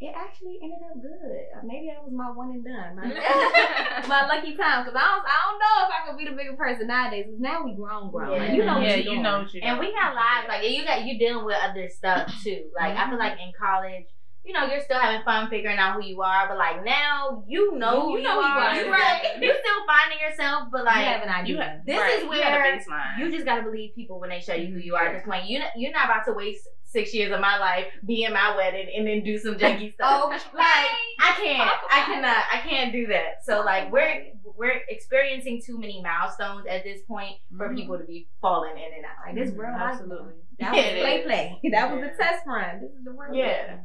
it 0.00 0.12
actually 0.16 0.58
ended 0.62 0.78
up 0.90 1.00
good. 1.00 1.46
Uh, 1.56 1.60
Maybe 1.64 1.86
that 1.88 2.02
was 2.02 2.12
my 2.12 2.28
one 2.30 2.50
and 2.50 2.64
done. 2.64 2.96
My, 2.96 3.06
my 4.08 4.26
lucky 4.26 4.54
time 4.56 4.84
because 4.84 4.98
I 4.98 5.06
don't, 5.06 5.24
I 5.24 5.38
don't 5.46 5.58
know 5.62 5.76
if 5.86 5.90
I 5.94 5.98
could 6.08 6.18
be 6.18 6.24
the 6.28 6.36
bigger 6.36 6.56
person 6.56 6.88
nowadays. 6.88 7.26
'cause 7.26 7.38
now 7.40 7.64
we 7.64 7.74
grown, 7.74 8.10
grown. 8.10 8.38
Like, 8.38 8.52
you 8.52 8.64
know, 8.64 8.74
what 8.74 8.82
yeah, 8.82 8.96
you 8.96 9.04
doing. 9.04 9.22
know 9.22 9.38
what 9.38 9.54
you 9.54 9.60
And 9.62 9.78
we 9.78 9.92
got 9.94 10.14
lives 10.14 10.48
like 10.48 10.68
you 10.68 10.84
got 10.84 11.04
you 11.04 11.18
dealing 11.18 11.44
with 11.44 11.56
other 11.62 11.88
stuff 11.88 12.32
too. 12.42 12.64
Like 12.74 12.96
I 12.96 13.08
feel 13.08 13.18
like 13.18 13.38
in 13.38 13.52
college, 13.58 14.04
you 14.44 14.52
know, 14.52 14.66
you're 14.66 14.82
still 14.82 14.98
having 14.98 15.24
fun 15.24 15.48
figuring 15.48 15.78
out 15.78 15.94
who 15.94 16.06
you 16.06 16.20
are, 16.20 16.48
but 16.48 16.58
like 16.58 16.84
now 16.84 17.42
you 17.48 17.78
know 17.78 18.02
who 18.12 18.18
You 18.18 18.24
know 18.24 18.40
you 18.40 18.42
who 18.42 18.48
you 18.48 18.54
are. 18.58 18.60
are. 18.60 18.90
Right. 18.90 19.22
You're 19.40 19.56
still 19.56 19.80
finding 19.86 20.18
yourself, 20.20 20.68
but 20.70 20.84
like 20.84 20.98
you 20.98 21.04
have 21.04 21.22
an 21.22 21.46
You 21.46 21.54
idea. 21.56 21.64
have, 21.64 21.86
This 21.86 21.98
right, 21.98 22.18
is 22.22 22.28
where 22.28 22.78
baseline. 22.78 23.18
you 23.18 23.30
just 23.32 23.46
gotta 23.46 23.62
believe 23.62 23.94
people 23.94 24.20
when 24.20 24.28
they 24.30 24.40
show 24.40 24.54
you 24.54 24.66
who 24.74 24.78
you 24.80 24.96
are 24.96 25.06
at 25.06 25.12
this 25.14 25.24
point. 25.24 25.46
You 25.48 25.62
you're 25.76 25.92
not 25.92 26.06
about 26.06 26.26
to 26.26 26.32
waste 26.34 26.68
six 26.94 27.12
years 27.12 27.30
of 27.32 27.40
my 27.40 27.58
life, 27.58 27.86
be 28.06 28.24
in 28.24 28.32
my 28.32 28.56
wedding, 28.56 28.88
and 28.96 29.06
then 29.06 29.22
do 29.22 29.36
some 29.36 29.56
junky 29.56 29.92
stuff. 29.94 30.22
Oh, 30.24 30.28
like 30.54 30.90
I 31.20 31.30
can't, 31.42 31.70
I 31.90 32.00
cannot, 32.06 32.42
I 32.54 32.58
can't 32.68 32.90
do 32.92 33.06
that. 33.08 33.44
So 33.44 33.60
like 33.62 33.92
we're 33.92 34.28
we're 34.56 34.80
experiencing 34.88 35.60
too 35.66 35.78
many 35.78 36.00
milestones 36.00 36.64
at 36.70 36.84
this 36.84 37.00
point 37.08 37.34
for 37.58 37.68
Mhm. 37.68 37.76
people 37.76 37.98
to 37.98 38.04
be 38.04 38.28
falling 38.40 38.76
in 38.78 38.90
and 38.96 39.04
out. 39.04 39.26
Like 39.26 39.34
this 39.34 39.54
life. 39.56 39.74
Absolutely. 39.76 40.34
That 40.60 40.72
was 40.72 40.84
Yeah, 40.94 41.00
play 41.02 41.22
play. 41.24 41.60
That 41.72 41.90
was 41.92 42.00
Yeah. 42.02 42.10
the 42.10 42.16
test 42.22 42.46
run. 42.46 42.80
This 42.80 42.92
is 42.92 43.04
the 43.04 43.10
real. 43.10 43.34
Yeah. 43.34 43.66
life. 43.72 43.80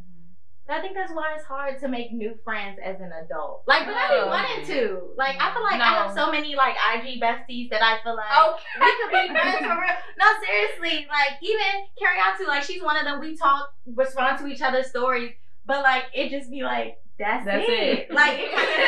I 0.69 0.81
think 0.81 0.93
that's 0.95 1.11
why 1.11 1.33
it's 1.35 1.45
hard 1.45 1.79
to 1.79 1.87
make 1.87 2.11
new 2.11 2.35
friends 2.43 2.79
as 2.83 2.99
an 3.01 3.11
adult. 3.23 3.63
Like, 3.67 3.85
but 3.85 3.95
I 3.95 4.07
be 4.09 4.15
Oh. 4.21 4.27
wanting 4.27 4.65
to. 4.67 5.01
Like, 5.17 5.35
I 5.41 5.53
feel 5.53 5.63
like 5.63 5.81
I 5.81 5.87
have 6.03 6.13
so 6.13 6.31
many 6.31 6.55
like 6.55 6.75
IG 6.95 7.19
besties 7.21 7.69
that 7.71 7.81
I 7.83 8.01
feel 8.03 8.15
like 8.15 8.31
Okay. 8.53 8.79
we 8.79 8.91
could 9.01 9.11
be 9.11 9.39
friends 9.39 9.57
for 9.57 9.81
real. 9.81 9.95
No, 10.17 10.25
seriously. 10.45 11.07
Like, 11.09 11.37
even 11.41 11.87
Kariatu 12.01 12.47
like 12.47 12.63
she's 12.63 12.83
one 12.83 12.97
of 12.97 13.03
them. 13.05 13.19
We 13.19 13.35
talk, 13.35 13.73
respond 13.95 14.37
to 14.39 14.47
each 14.47 14.61
other's 14.61 14.87
stories, 14.87 15.33
but 15.65 15.81
like 15.83 16.05
it 16.13 16.29
just 16.29 16.49
be 16.51 16.63
like. 16.63 16.97
That's, 17.19 17.43
That's 17.43 17.67
it. 17.67 18.07
it. 18.07 18.13
Like 18.15 18.39
it 18.39 18.47
kinda, 18.47 18.79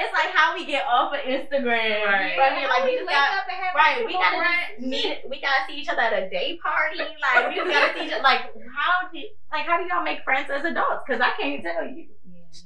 it's, 0.00 0.14
like, 0.16 0.32
how 0.32 0.56
we 0.56 0.64
get 0.64 0.88
off 0.88 1.12
of 1.12 1.20
Instagram. 1.20 2.00
Right. 2.08 2.32
But 2.32 2.48
I 2.48 2.56
mean, 2.56 2.64
like 2.64 2.84
we 2.88 2.96
we 2.96 2.96
just 2.96 3.06
wake 3.06 3.20
got 3.20 3.36
up 3.36 3.44
and 3.44 3.60
have 3.60 3.74
right. 3.76 4.00
We 4.08 4.12
gotta 4.16 4.40
brunch. 4.40 4.80
just 4.80 4.88
meet. 4.88 5.20
We 5.28 5.36
gotta 5.44 5.68
see 5.68 5.76
each 5.76 5.88
other 5.92 6.00
at 6.00 6.16
a 6.16 6.30
day 6.32 6.56
party. 6.64 6.96
Like 6.96 7.52
we 7.52 7.60
just 7.60 7.68
gotta 7.68 7.92
see 7.92 8.06
each 8.08 8.12
other. 8.16 8.24
Like 8.24 8.48
how 8.72 9.12
do 9.12 9.20
like 9.52 9.68
how 9.68 9.76
do 9.76 9.84
y'all 9.84 10.02
make 10.02 10.24
friends 10.24 10.48
as 10.48 10.64
adults? 10.64 11.04
Because 11.04 11.20
I 11.20 11.36
can't 11.36 11.60
tell 11.62 11.84
you. 11.84 12.08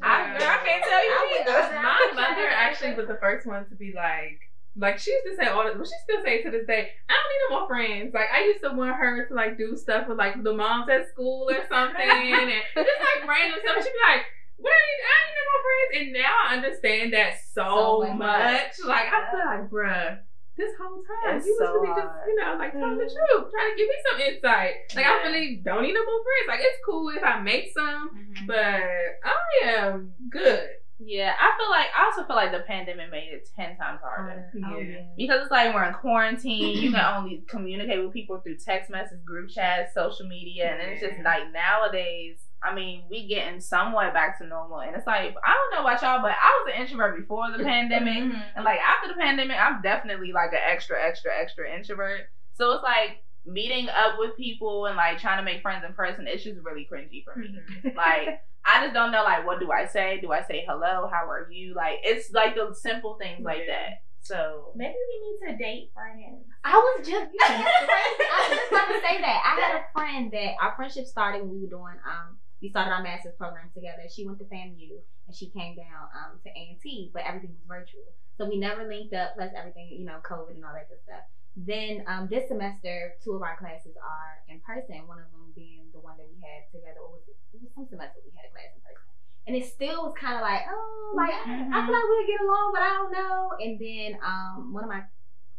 I, 0.01 0.39
girl, 0.39 0.47
I 0.47 0.59
can't 0.63 0.85
tell 0.87 1.03
you 1.03 1.15
either. 1.43 1.75
My 1.83 1.99
mother 2.15 2.47
actually 2.49 2.95
was 2.95 3.09
the 3.09 3.19
first 3.21 3.47
one 3.47 3.67
to 3.69 3.75
be 3.75 3.93
like, 3.93 4.39
like 4.77 4.99
she 4.99 5.11
used 5.11 5.27
to 5.27 5.37
say 5.37 5.51
all 5.51 5.65
this, 5.65 5.75
but 5.77 5.87
she 5.87 5.99
still 6.07 6.23
say 6.23 6.43
to 6.43 6.51
this 6.51 6.67
day. 6.67 6.91
I 7.11 7.13
don't 7.13 7.29
need 7.29 7.43
no 7.51 7.59
more 7.59 7.67
friends. 7.69 8.15
Like 8.15 8.31
I 8.33 8.45
used 8.45 8.63
to 8.63 8.71
want 8.71 8.95
her 8.95 9.27
to 9.27 9.35
like 9.35 9.59
do 9.59 9.77
stuff 9.77 10.07
with 10.07 10.19
like 10.19 10.41
the 10.43 10.55
moms 10.55 10.89
at 10.89 11.09
school 11.11 11.51
or 11.51 11.59
something, 11.69 11.99
and 12.07 12.53
just 12.75 13.03
like 13.03 13.29
random 13.29 13.59
stuff. 13.59 13.83
She'd 13.83 13.91
be 13.91 14.07
like, 14.07 14.23
"What 14.63 14.73
I 14.73 15.15
don't 15.21 15.35
no 15.37 15.43
more 15.51 15.63
friends." 15.67 15.91
And 15.99 16.07
now 16.15 16.33
I 16.33 16.47
understand 16.57 17.13
that 17.13 17.33
so, 17.53 17.67
So 18.07 18.15
much. 18.15 18.19
much. 18.19 18.73
Like 18.87 19.09
I 19.13 19.19
feel 19.31 19.45
like, 19.45 19.71
bruh. 19.71 20.19
This 20.55 20.73
whole 20.79 21.01
time, 21.03 21.39
It's 21.39 21.47
you 21.47 21.57
was 21.59 21.67
so 21.67 21.81
really 21.81 21.97
just, 21.97 22.13
you 22.29 22.37
know, 22.37 22.57
like 22.61 22.73
telling 22.73 22.99
the 22.99 23.05
Mhm. 23.09 23.17
truth, 23.17 23.51
trying 23.51 23.71
to 23.73 23.77
give 23.77 23.89
me 23.89 23.99
some 24.11 24.21
insight. 24.21 24.75
Like 24.95 25.07
I 25.07 25.23
really 25.25 25.57
don't 25.65 25.81
need 25.83 25.95
no 25.95 26.05
more 26.05 26.23
friends. 26.23 26.47
Like 26.49 26.61
it's 26.61 26.79
cool 26.85 27.09
if 27.09 27.25
I 27.25 27.41
make 27.41 27.73
some, 27.73 28.11
Mm-hmm. 28.13 28.47
but 28.47 28.83
I 29.25 29.67
am 29.81 30.13
good. 30.29 30.69
Yeah, 31.05 31.35
I 31.41 31.57
feel 31.59 31.71
like 31.71 31.87
I 31.97 32.05
also 32.05 32.25
feel 32.27 32.37
like 32.37 32.53
the 32.53 32.61
pandemic 32.61 33.11
made 33.11 33.33
it 33.33 33.49
ten 33.57 33.77
times 33.79 34.01
harder. 34.05 34.51
Oh, 34.55 34.79
Yeah. 34.79 34.85
yeah. 34.85 35.07
Because 35.17 35.41
it's 35.43 35.51
like 35.51 35.75
we're 35.75 35.85
in 35.85 35.95
quarantine, 35.95 36.77
you 36.83 36.93
can 36.93 37.01
only 37.17 37.45
communicate 37.49 38.05
with 38.05 38.13
people 38.13 38.39
through 38.41 38.59
text 38.59 38.91
message, 38.91 39.25
group 39.25 39.49
chats, 39.51 39.95
social 39.95 40.29
media, 40.29 40.67
and 40.71 40.83
it's 40.93 41.01
just 41.01 41.19
like 41.25 41.45
nowadays. 41.51 42.45
I 42.65 42.75
mean, 42.75 43.05
we 43.11 43.27
getting 43.27 43.61
somewhat 43.61 44.15
back 44.15 44.39
to 44.39 44.47
normal, 44.47 44.81
and 44.81 44.95
it's 44.97 45.07
like 45.07 45.35
I 45.45 45.55
don't 45.55 45.73
know 45.75 45.81
about 45.89 46.03
y'all, 46.03 46.23
but 46.23 46.33
I 46.33 46.63
was 46.63 46.73
an 46.75 46.81
introvert 46.81 47.19
before 47.19 47.51
the 47.57 47.63
pandemic, 47.65 48.33
and 48.57 48.65
like 48.65 48.81
after 48.81 49.09
the 49.09 49.21
pandemic, 49.21 49.57
I'm 49.59 49.83
definitely 49.83 50.33
like 50.33 50.53
an 50.53 50.61
extra, 50.65 50.97
extra, 51.03 51.33
extra 51.39 51.75
introvert. 51.75 52.23
So 52.55 52.73
it's 52.73 52.83
like 52.83 53.25
meeting 53.45 53.89
up 53.89 54.15
with 54.19 54.37
people 54.37 54.87
and 54.87 54.97
like 54.97 55.19
trying 55.19 55.39
to 55.39 55.45
make 55.45 55.63
friends 55.63 55.85
in 55.87 55.95
person. 55.95 56.27
It's 56.29 56.45
just 56.45 56.61
really 56.63 56.89
cringy 56.91 57.25
for 57.25 57.39
me. 57.39 57.49
Mm-hmm. 57.85 57.97
Like 57.97 58.41
I 58.65 58.85
just 58.85 58.95
don't 58.95 59.11
know 59.11 59.25
like 59.25 59.47
what 59.47 59.59
do 59.59 59.73
I 59.73 59.87
say? 59.87 60.21
Do 60.21 60.33
I 60.33 60.43
say 60.43 60.65
hello? 60.69 61.09
How 61.11 61.29
are 61.29 61.51
you? 61.51 61.75
Like 61.75 61.99
it's 62.05 62.31
like 62.33 62.55
the 62.55 62.75
simple 62.75 63.19
things 63.21 63.45
like 63.45 63.63
that. 63.69 64.03
So 64.23 64.71
Maybe 64.77 64.95
we 64.95 65.49
need 65.51 65.53
to 65.53 65.59
date 65.59 65.91
friends. 65.93 66.47
I 66.63 66.79
was 66.79 67.07
just, 67.07 67.27
I 67.43 68.47
was 68.49 68.57
just 68.57 68.71
about 68.71 68.87
to 68.87 69.01
say 69.01 69.21
that. 69.21 69.43
I 69.45 69.61
had 69.61 69.81
a 69.81 69.85
friend 69.93 70.31
that 70.31 70.55
our 70.63 70.77
friendship 70.77 71.07
started 71.07 71.43
when 71.43 71.51
we 71.51 71.63
were 71.63 71.67
doing, 71.67 71.99
um, 72.07 72.39
we 72.63 72.71
started 72.71 72.95
our 72.95 73.03
master's 73.03 73.35
program 73.37 73.69
together. 73.75 74.07
She 74.09 74.25
went 74.25 74.39
to 74.39 74.47
FAMU 74.47 75.03
and 75.27 75.35
she 75.35 75.51
came 75.51 75.75
down 75.75 76.07
um, 76.15 76.39
to 76.47 76.49
A&T, 76.49 77.11
but 77.13 77.27
everything 77.27 77.51
was 77.59 77.67
virtual. 77.67 78.15
So 78.39 78.47
we 78.47 78.57
never 78.57 78.87
linked 78.87 79.13
up, 79.13 79.35
plus 79.35 79.51
everything, 79.55 79.91
you 79.99 80.07
know, 80.07 80.23
COVID 80.23 80.55
and 80.55 80.65
all 80.65 80.73
that 80.73 80.89
good 80.89 81.03
stuff. 81.03 81.27
Then 81.59 82.05
um, 82.07 82.29
this 82.31 82.49
semester, 82.49 83.13
two 83.23 83.35
of 83.35 83.43
our 83.43 83.59
classes 83.59 83.93
are 83.99 84.41
in 84.49 84.63
person, 84.65 85.05
one 85.11 85.19
of 85.19 85.29
them 85.35 85.53
being 85.59 85.91
the 85.93 86.01
one 86.01 86.17
that 86.17 86.25
we 86.31 86.39
had 86.41 86.65
together. 86.71 87.03
Or 87.03 87.19
was 87.19 87.27
it, 87.27 87.37
it 87.53 87.61
was 87.61 87.69
some 87.75 87.85
semester 87.91 88.23
we 88.25 88.31
had 88.33 88.47
a 88.47 88.53
class 88.55 88.71
in 88.73 88.81
person. 88.81 89.11
And 89.45 89.53
it 89.59 89.67
still 89.67 90.07
was 90.07 90.15
kind 90.15 90.39
of 90.39 90.43
like, 90.47 90.63
oh, 90.71 91.13
like, 91.19 91.35
I 91.35 91.67
Mhm. 91.67 91.67
feel 91.67 91.93
like 91.93 92.09
we'll 92.09 92.31
get 92.31 92.41
along, 92.47 92.71
but 92.73 92.83
I 92.87 92.91
don't 92.95 93.11
know. 93.13 93.53
And 93.59 93.75
then 93.83 94.11
um, 94.23 94.73
one 94.73 94.87
of 94.87 94.89
my, 94.89 95.03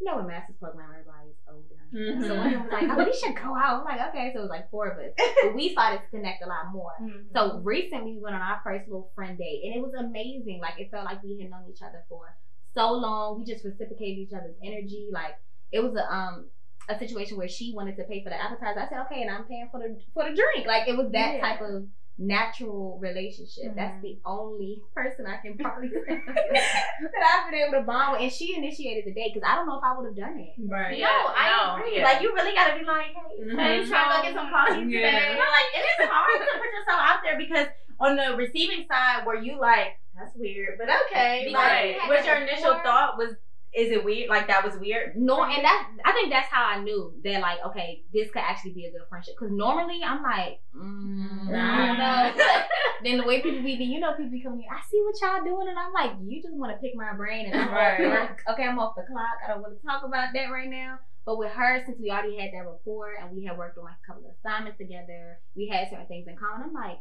you 0.04 0.12
know, 0.12 0.20
in 0.20 0.28
master's 0.28 0.58
program, 0.60 0.90
everybody's 0.92 1.40
older. 1.48 1.80
Mhm. 1.94 2.28
So 2.28 2.36
one 2.36 2.48
of 2.48 2.54
them 2.54 2.64
was 2.64 2.72
like, 2.74 2.90
oh, 2.92 3.04
we 3.06 3.14
should 3.14 3.36
go 3.36 3.56
out. 3.56 3.80
I'm 3.80 3.86
like, 3.86 4.10
okay. 4.10 4.32
So 4.34 4.40
it 4.40 4.42
was 4.44 4.50
like 4.50 4.70
four 4.70 4.88
of 4.92 4.98
us. 5.00 5.14
But 5.44 5.56
we 5.56 5.70
started 5.72 6.02
to 6.04 6.08
connect 6.10 6.44
a 6.44 6.48
lot 6.48 6.74
more. 6.74 6.92
So 7.34 7.60
recently 7.64 8.14
we 8.14 8.20
went 8.20 8.36
on 8.36 8.42
our 8.42 8.60
first 8.64 8.88
little 8.88 9.12
friend 9.16 9.38
date 9.38 9.62
and 9.64 9.76
it 9.76 9.82
was 9.82 9.94
amazing. 9.94 10.60
Like 10.62 10.76
it 10.78 10.92
felt 10.92 11.06
like 11.06 11.24
we 11.24 11.40
had 11.40 11.50
known 11.50 11.64
each 11.72 11.82
other 11.82 12.04
for 12.10 12.36
so 12.76 12.92
long. 12.92 13.38
We 13.40 13.46
just 13.46 13.64
reciprocated 13.64 14.18
each 14.28 14.34
other's 14.34 14.58
energy. 14.64 15.10
Like 15.12 15.36
it 15.72 15.82
was 15.82 15.96
a 15.96 16.04
um 16.14 16.48
a 16.90 17.00
situation 17.00 17.38
where 17.38 17.48
she 17.48 17.72
wanted 17.74 17.96
to 17.96 18.04
pay 18.04 18.22
for 18.24 18.30
the 18.30 18.36
appetizer. 18.42 18.82
I 18.82 18.90
said, 18.90 19.00
okay, 19.06 19.22
and 19.22 19.32
I'm 19.32 19.46
paying 19.46 19.70
for 19.72 19.80
the 19.80 19.98
for 20.14 20.24
the 20.30 20.36
drink. 20.36 20.68
Like 20.68 20.90
it 20.90 20.98
was 20.98 21.10
that 21.14 21.36
Yeah. 21.36 21.42
type 21.42 21.62
of 21.62 21.86
natural 22.18 22.98
relationship. 23.02 23.76
That's 23.76 24.02
the 24.02 24.20
only 24.26 24.82
person 24.96 25.26
I 25.26 25.38
can 25.38 25.58
probably 25.58 25.90
that 26.08 27.24
I've 27.34 27.52
been 27.52 27.60
able 27.60 27.80
to 27.80 27.86
bond 27.86 28.14
with. 28.14 28.22
And 28.22 28.32
she 28.32 28.56
initiated 28.56 29.06
the 29.06 29.14
date 29.14 29.34
because 29.34 29.48
I 29.48 29.56
don't 29.56 29.66
know 29.68 29.78
if 29.78 29.84
I 29.84 29.98
would 29.98 30.06
have 30.06 30.16
done 30.16 30.38
it. 30.40 30.54
Right. 30.70 31.00
No, 31.00 31.08
I 31.08 31.50
no, 31.50 31.76
agree. 31.82 31.98
yeah. 31.98 32.04
Like 32.06 32.22
you 32.22 32.34
really 32.34 32.54
gotta 32.54 32.78
be 32.80 32.86
like, 32.86 33.08
hey, 33.08 33.44
Mhm. 33.44 33.60
hey, 33.60 33.86
trying 33.88 34.10
to 34.10 34.18
go 34.18 34.22
get 34.24 34.34
some 34.36 34.50
coffee 34.50 34.80
Yeah. 34.88 35.10
today. 35.10 35.32
You 35.34 35.38
know, 35.42 35.52
like 35.52 35.70
it 35.74 35.86
is 36.04 36.10
hard 36.10 36.40
to 36.40 36.46
put 36.60 36.70
yourself 36.72 37.00
out 37.02 37.20
there 37.24 37.38
because 37.38 37.68
on 38.00 38.16
the 38.16 38.36
receiving 38.38 38.86
side, 38.88 39.26
where 39.26 39.42
you 39.42 39.60
like, 39.60 39.98
that's 40.18 40.36
weird, 40.36 40.78
but 40.78 40.88
okay. 41.10 41.46
Because 41.50 41.54
Like, 41.54 41.84
we 41.84 41.94
had 42.00 42.08
what's 42.10 42.26
your 42.28 42.36
initial 42.38 42.74
before. 42.78 42.84
thought? 42.84 43.18
Was 43.18 43.34
is 43.76 43.92
it 43.92 44.04
weird? 44.04 44.30
Like 44.30 44.48
that 44.48 44.64
was 44.64 44.78
weird. 44.78 45.16
No, 45.16 45.44
and 45.44 45.64
that 45.64 45.90
I 46.06 46.12
think 46.12 46.32
that's 46.32 46.48
how 46.50 46.64
I 46.66 46.80
knew 46.82 47.14
that 47.24 47.42
like 47.42 47.60
okay, 47.68 48.04
this 48.14 48.30
could 48.32 48.42
actually 48.42 48.74
be 48.74 48.86
a 48.86 48.92
good 48.92 49.02
friendship. 49.10 49.36
Because 49.40 49.54
normally 49.54 50.02
I'm 50.06 50.22
like, 50.22 50.62
mm, 50.76 51.48
I 51.50 51.88
don't 51.88 51.98
know. 51.98 52.44
Then 53.04 53.18
the 53.18 53.26
way 53.26 53.42
people 53.42 53.62
be, 53.64 53.74
you 53.74 54.00
know, 54.00 54.14
people 54.14 54.32
be 54.32 54.42
coming 54.42 54.64
in. 54.64 54.70
I 54.72 54.80
see 54.90 55.02
what 55.04 55.20
y'all 55.20 55.44
doing, 55.44 55.68
and 55.68 55.78
I'm 55.78 55.92
like, 55.92 56.16
you 56.24 56.42
just 56.42 56.56
want 56.56 56.72
to 56.72 56.78
pick 56.80 56.96
my 56.96 57.12
brain, 57.14 57.48
and 57.48 57.56
I'm 57.60 57.70
Right. 57.74 58.00
work. 58.00 58.42
Okay, 58.52 58.64
I'm 58.64 58.80
off 58.80 58.96
the 58.96 59.04
clock. 59.04 59.44
I 59.44 59.52
don't 59.52 59.62
want 59.62 59.76
to 59.78 59.86
talk 59.86 60.04
about 60.06 60.30
that 60.34 60.48
right 60.48 60.70
now. 60.70 61.00
But 61.26 61.38
with 61.38 61.52
her, 61.52 61.84
since 61.86 62.00
we 62.00 62.12
already 62.12 62.38
had 62.38 62.52
that 62.54 62.64
rapport 62.66 63.16
and 63.20 63.36
we 63.36 63.44
had 63.44 63.58
worked 63.58 63.78
on 63.78 63.84
like 63.84 63.96
a 64.04 64.08
couple 64.08 64.24
of 64.30 64.36
assignments 64.40 64.78
together, 64.78 65.40
we 65.56 65.68
had 65.68 65.90
certain 65.90 66.06
things 66.08 66.28
in 66.28 66.38
common. 66.38 66.68
I'm 66.68 66.74
like. 66.74 67.00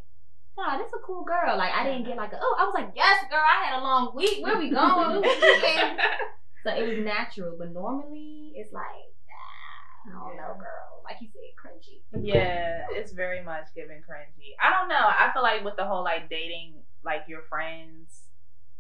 Oh, 0.59 0.77
this 0.77 0.93
a 0.93 0.99
cool 1.07 1.25
girl. 1.25 1.57
Like 1.57 1.73
I 1.73 1.83
didn't 1.83 2.05
get 2.05 2.19
like 2.19 2.35
a 2.35 2.39
oh, 2.39 2.57
I 2.59 2.65
was 2.65 2.75
like, 2.75 2.93
yes, 2.95 3.25
girl. 3.31 3.41
I 3.41 3.65
had 3.65 3.81
a 3.81 3.83
long 3.83 4.15
week. 4.15 4.43
Where 4.43 4.59
we 4.59 4.69
going? 4.69 5.23
What 6.65 6.77
we 6.79 6.83
weekend? 6.83 6.97
So 6.97 7.05
it 7.05 7.05
was 7.05 7.05
natural, 7.05 7.57
but 7.59 7.73
normally 7.73 8.53
it's 8.57 8.73
like, 8.73 8.85
ah, 8.85 10.09
I 10.09 10.11
don't 10.13 10.37
know, 10.37 10.55
girl. 10.59 11.03
Like 11.05 11.17
you 11.21 11.29
said, 11.33 11.43
cringy. 11.59 12.25
Yeah, 12.25 12.87
it's 12.91 13.13
very 13.13 13.43
much 13.43 13.67
giving 13.75 13.99
cringy. 13.99 14.55
I 14.63 14.71
don't 14.71 14.89
know. 14.89 14.95
I 14.97 15.31
feel 15.33 15.43
like 15.43 15.65
with 15.65 15.77
the 15.77 15.85
whole 15.85 16.05
like 16.05 16.31
dating 16.31 16.75
like 17.05 17.23
your 17.29 17.43
friends, 17.49 18.23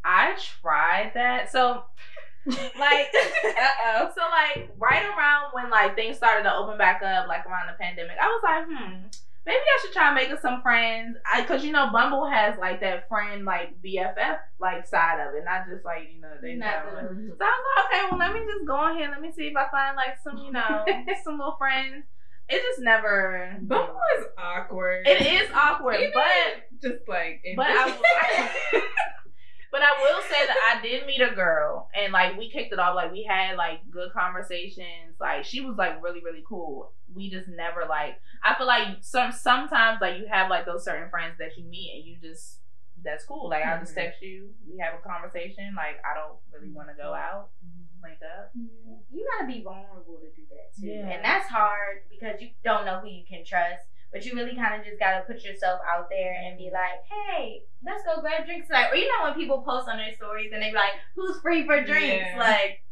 I 0.05 0.37
tried 0.61 1.13
that. 1.15 1.51
So 1.51 1.85
like 2.47 3.09
uh-oh. 3.45 4.11
So 4.15 4.23
like 4.31 4.71
right 4.79 5.05
around 5.05 5.53
when 5.53 5.71
like 5.71 5.95
things 5.95 6.17
started 6.17 6.45
to 6.45 6.55
open 6.55 6.79
back 6.79 7.03
up, 7.03 7.29
like 7.29 7.47
around 7.47 7.69
the 7.69 7.79
pandemic, 7.79 8.17
I 8.21 8.27
was 8.27 8.43
like, 8.43 8.65
hmm, 8.67 9.07
maybe 9.47 9.59
I 9.59 9.83
should 9.83 9.93
try 9.93 10.15
making 10.15 10.39
some 10.41 10.63
friends. 10.63 11.17
I 11.33 11.45
cause 11.45 11.65
you 11.65 11.73
know 11.73 11.91
Bumble 11.93 12.29
has 12.29 12.59
like 12.59 12.81
that 12.81 13.09
friend 13.09 13.45
like 13.45 13.81
BFF 13.83 14.39
like 14.61 14.87
side 14.87 15.21
of 15.21 15.35
it, 15.35 15.45
not 15.45 15.67
just 15.69 15.85
like, 15.85 16.09
you 16.15 16.21
know, 16.21 16.33
they 16.41 16.55
Not. 16.55 16.85
So 16.85 16.99
I 16.99 17.03
was 17.03 17.39
like, 17.39 17.85
okay, 17.85 18.07
well, 18.11 18.19
let 18.19 18.33
me 18.33 18.41
just 18.41 18.67
go 18.67 18.77
on 18.77 18.97
here. 18.97 19.09
Let 19.11 19.21
me 19.21 19.33
see 19.33 19.49
if 19.49 19.57
I 19.57 19.69
find 19.71 19.97
like 19.97 20.17
some, 20.23 20.39
you 20.39 20.53
know, 20.53 20.85
some 21.25 21.39
little 21.39 21.57
friends. 21.59 22.05
It 22.49 22.61
just 22.63 22.81
never. 22.81 23.57
Bumble 23.63 23.95
is 24.19 24.27
awkward. 24.37 25.07
It 25.07 25.23
is 25.23 25.51
awkward, 25.55 26.01
Even 26.01 26.13
but 26.13 26.81
just 26.83 27.09
like. 27.09 27.43
but 27.57 27.67
I, 27.67 27.85
business. 27.87 28.85
but 29.73 29.81
I 29.81 29.91
will 30.03 30.21
say 30.23 30.47
that 30.47 30.77
I 30.77 30.83
did 30.83 31.07
meet 31.07 31.23
a 31.23 31.35
girl, 31.35 31.89
and 31.97 32.13
like 32.13 32.39
we 32.39 32.51
kicked 32.51 32.75
it 32.75 32.79
off. 32.79 32.95
Like 32.95 33.11
we 33.11 33.25
had 33.25 33.57
like 33.57 33.81
good 33.91 34.13
conversations. 34.13 35.17
Like 35.19 35.45
she 35.45 35.63
was 35.63 35.77
like 35.79 36.03
really 36.03 36.21
really 36.23 36.45
cool. 36.47 36.93
We 37.13 37.31
just 37.31 37.49
never 37.49 37.87
like. 37.89 38.21
I 38.45 38.55
feel 38.55 38.67
like 38.67 38.99
some 39.01 39.33
sometimes 39.33 40.01
like 40.03 40.19
you 40.19 40.27
have 40.31 40.51
like 40.51 40.67
those 40.67 40.85
certain 40.85 41.09
friends 41.09 41.39
that 41.39 41.57
you 41.57 41.65
meet 41.65 41.91
and 41.97 42.05
you 42.05 42.17
just 42.21 42.59
that's 43.03 43.25
cool. 43.25 43.49
Like 43.49 43.65
I'll 43.65 43.81
just 43.81 43.93
mm-hmm. 43.93 44.01
text 44.01 44.21
you. 44.21 44.51
We 44.71 44.79
have 44.79 44.93
a 44.95 45.09
conversation. 45.09 45.75
Like 45.75 45.97
I 46.05 46.15
don't 46.15 46.37
really 46.53 46.69
mm-hmm. 46.69 46.77
want 46.77 46.89
to 46.91 46.95
go 46.95 47.15
out, 47.15 47.49
mm-hmm. 47.65 48.05
link 48.05 48.19
up. 48.21 48.53
You 48.55 49.27
gotta 49.33 49.51
be 49.51 49.63
vulnerable 49.63 50.21
to 50.21 50.29
do 50.37 50.47
that 50.53 50.77
too, 50.79 50.87
Yeah. 50.87 51.09
and 51.09 51.25
that's 51.25 51.49
hard 51.49 52.05
because 52.11 52.41
you 52.41 52.51
don't 52.63 52.85
know 52.85 53.01
who 53.01 53.09
you 53.09 53.25
can 53.27 53.45
trust. 53.45 53.89
But 54.13 54.25
you 54.27 54.35
really 54.35 54.55
kind 54.55 54.79
of 54.79 54.85
just 54.87 55.01
gotta 55.01 55.25
put 55.27 55.43
yourself 55.43 55.81
out 55.89 56.09
there 56.11 56.35
and 56.35 56.59
be 56.59 56.71
like, 56.73 57.01
"Hey, 57.09 57.63
let's 57.85 58.05
go 58.05 58.21
grab 58.21 58.45
drinks 58.45 58.67
tonight." 58.69 58.91
Or 58.93 58.97
you 58.97 59.09
know 59.09 59.25
when 59.25 59.35
people 59.35 59.63
post 59.63 59.89
on 59.89 59.97
their 59.97 60.13
stories 60.15 60.51
and 60.53 60.63
they 60.63 60.69
be 60.69 60.77
like, 60.77 60.93
"Who's 61.17 61.41
free 61.41 61.65
for 61.65 61.83
drinks?" 61.83 62.27
Yeah. 62.31 62.39
Like, 62.39 62.85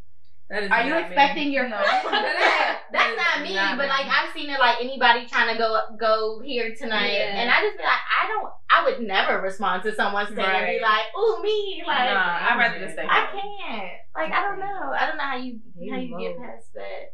That 0.49 0.63
is 0.63 0.71
are 0.71 0.81
you 0.83 0.89
not 0.89 1.01
me. 1.03 1.15
expecting 1.15 1.51
your 1.51 1.69
No. 1.69 1.77
friends? 1.77 2.03
That 2.11 2.81
that's 2.91 3.11
is 3.13 3.17
not 3.17 3.41
me. 3.47 3.55
not 3.55 3.77
but 3.77 3.83
me. 3.83 3.89
like 3.89 4.05
I've 4.07 4.33
seen 4.33 4.49
it 4.49 4.59
like 4.59 4.81
anybody 4.81 5.25
trying 5.25 5.47
to 5.53 5.57
go 5.57 5.79
go 5.97 6.41
here 6.43 6.75
tonight, 6.75 7.13
Yeah. 7.13 7.39
and 7.39 7.49
I 7.49 7.61
just 7.61 7.77
be 7.77 7.83
like, 7.83 8.03
I 8.19 8.27
don't. 8.27 8.51
I 8.69 8.83
would 8.83 8.99
never 8.99 9.39
respond 9.39 9.83
to 9.83 9.93
someone 9.95 10.25
saying 10.25 10.39
and 10.39 10.65
be 10.67 10.81
like, 10.81 11.05
"Ooh, 11.15 11.39
me," 11.43 11.83
like. 11.87 12.09
nah, 12.11 12.49
I'd 12.51 12.57
rather 12.57 12.79
just 12.79 12.93
stay. 12.93 13.05
I 13.07 13.27
can't. 13.31 13.91
Like 14.15 14.33
I 14.33 14.41
don't 14.41 14.59
know. 14.59 14.91
I 14.91 15.07
don't 15.07 15.15
know 15.17 15.23
how 15.23 15.37
you 15.37 15.59
how 15.89 15.97
you 15.99 16.17
get 16.19 16.37
past 16.37 16.73
that. 16.73 17.13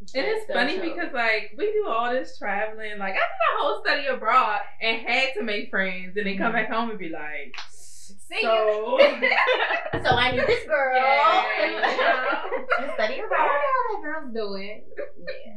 And 0.00 0.26
it's 0.26 0.52
funny 0.52 0.78
because 0.78 1.12
like 1.14 1.54
we 1.56 1.72
do 1.72 1.86
all 1.88 2.10
this 2.10 2.36
traveling. 2.38 2.98
Like 2.98 3.14
I 3.14 3.24
did 3.24 3.58
a 3.58 3.62
whole 3.62 3.82
study 3.84 4.06
abroad 4.06 4.60
and 4.82 5.06
had 5.06 5.30
to 5.34 5.42
make 5.42 5.70
friends, 5.70 6.16
and 6.16 6.26
then 6.26 6.36
come 6.36 6.52
mm-hmm. 6.52 6.56
back 6.56 6.70
home 6.70 6.90
and 6.90 6.98
be 6.98 7.08
like, 7.08 7.54
See 8.28 8.42
so. 8.42 8.98
So 10.04 10.10
I 10.10 10.32
knew 10.32 10.44
this 10.46 10.66
girl. 10.66 10.96
Yeah, 10.96 11.66
you 11.66 11.80
know. 11.80 12.94
Study 12.94 13.20
abroad. 13.20 13.40
I 13.40 13.92
wonder 13.92 14.12
how 14.12 14.20
that 14.20 14.34
girl's 14.34 14.34
doing. 14.34 14.84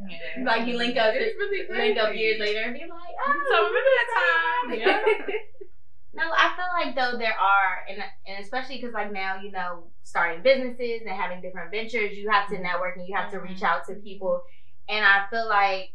Yeah. 0.08 0.44
Like 0.44 0.66
you 0.66 0.76
link 0.76 0.96
up, 0.96 1.12
It's 1.14 1.36
really 1.36 1.66
link 1.68 1.98
up 1.98 2.14
years 2.14 2.40
later 2.40 2.60
and 2.60 2.74
be 2.74 2.80
like, 2.80 2.90
oh, 2.90 3.34
So 3.50 3.56
remember 3.68 3.92
that 3.98 4.08
oh, 4.10 4.68
time? 4.68 4.78
Yeah. 4.78 5.34
No, 6.18 6.24
I 6.36 6.52
feel 6.56 6.66
like 6.74 6.94
though 6.96 7.16
there 7.16 7.38
are, 7.38 7.84
and 7.88 7.98
and 8.26 8.44
especially 8.44 8.76
because 8.76 8.92
like 8.92 9.12
now 9.12 9.40
you 9.40 9.52
know 9.52 9.84
starting 10.02 10.42
businesses 10.42 11.02
and 11.06 11.10
having 11.10 11.40
different 11.40 11.70
ventures, 11.70 12.16
you 12.16 12.28
have 12.30 12.48
to 12.48 12.58
network 12.58 12.96
and 12.96 13.06
you 13.06 13.14
have 13.16 13.30
to 13.30 13.38
reach 13.38 13.62
out 13.62 13.86
to 13.86 13.94
people, 13.94 14.42
and 14.88 15.04
I 15.04 15.24
feel 15.30 15.48
like 15.48 15.92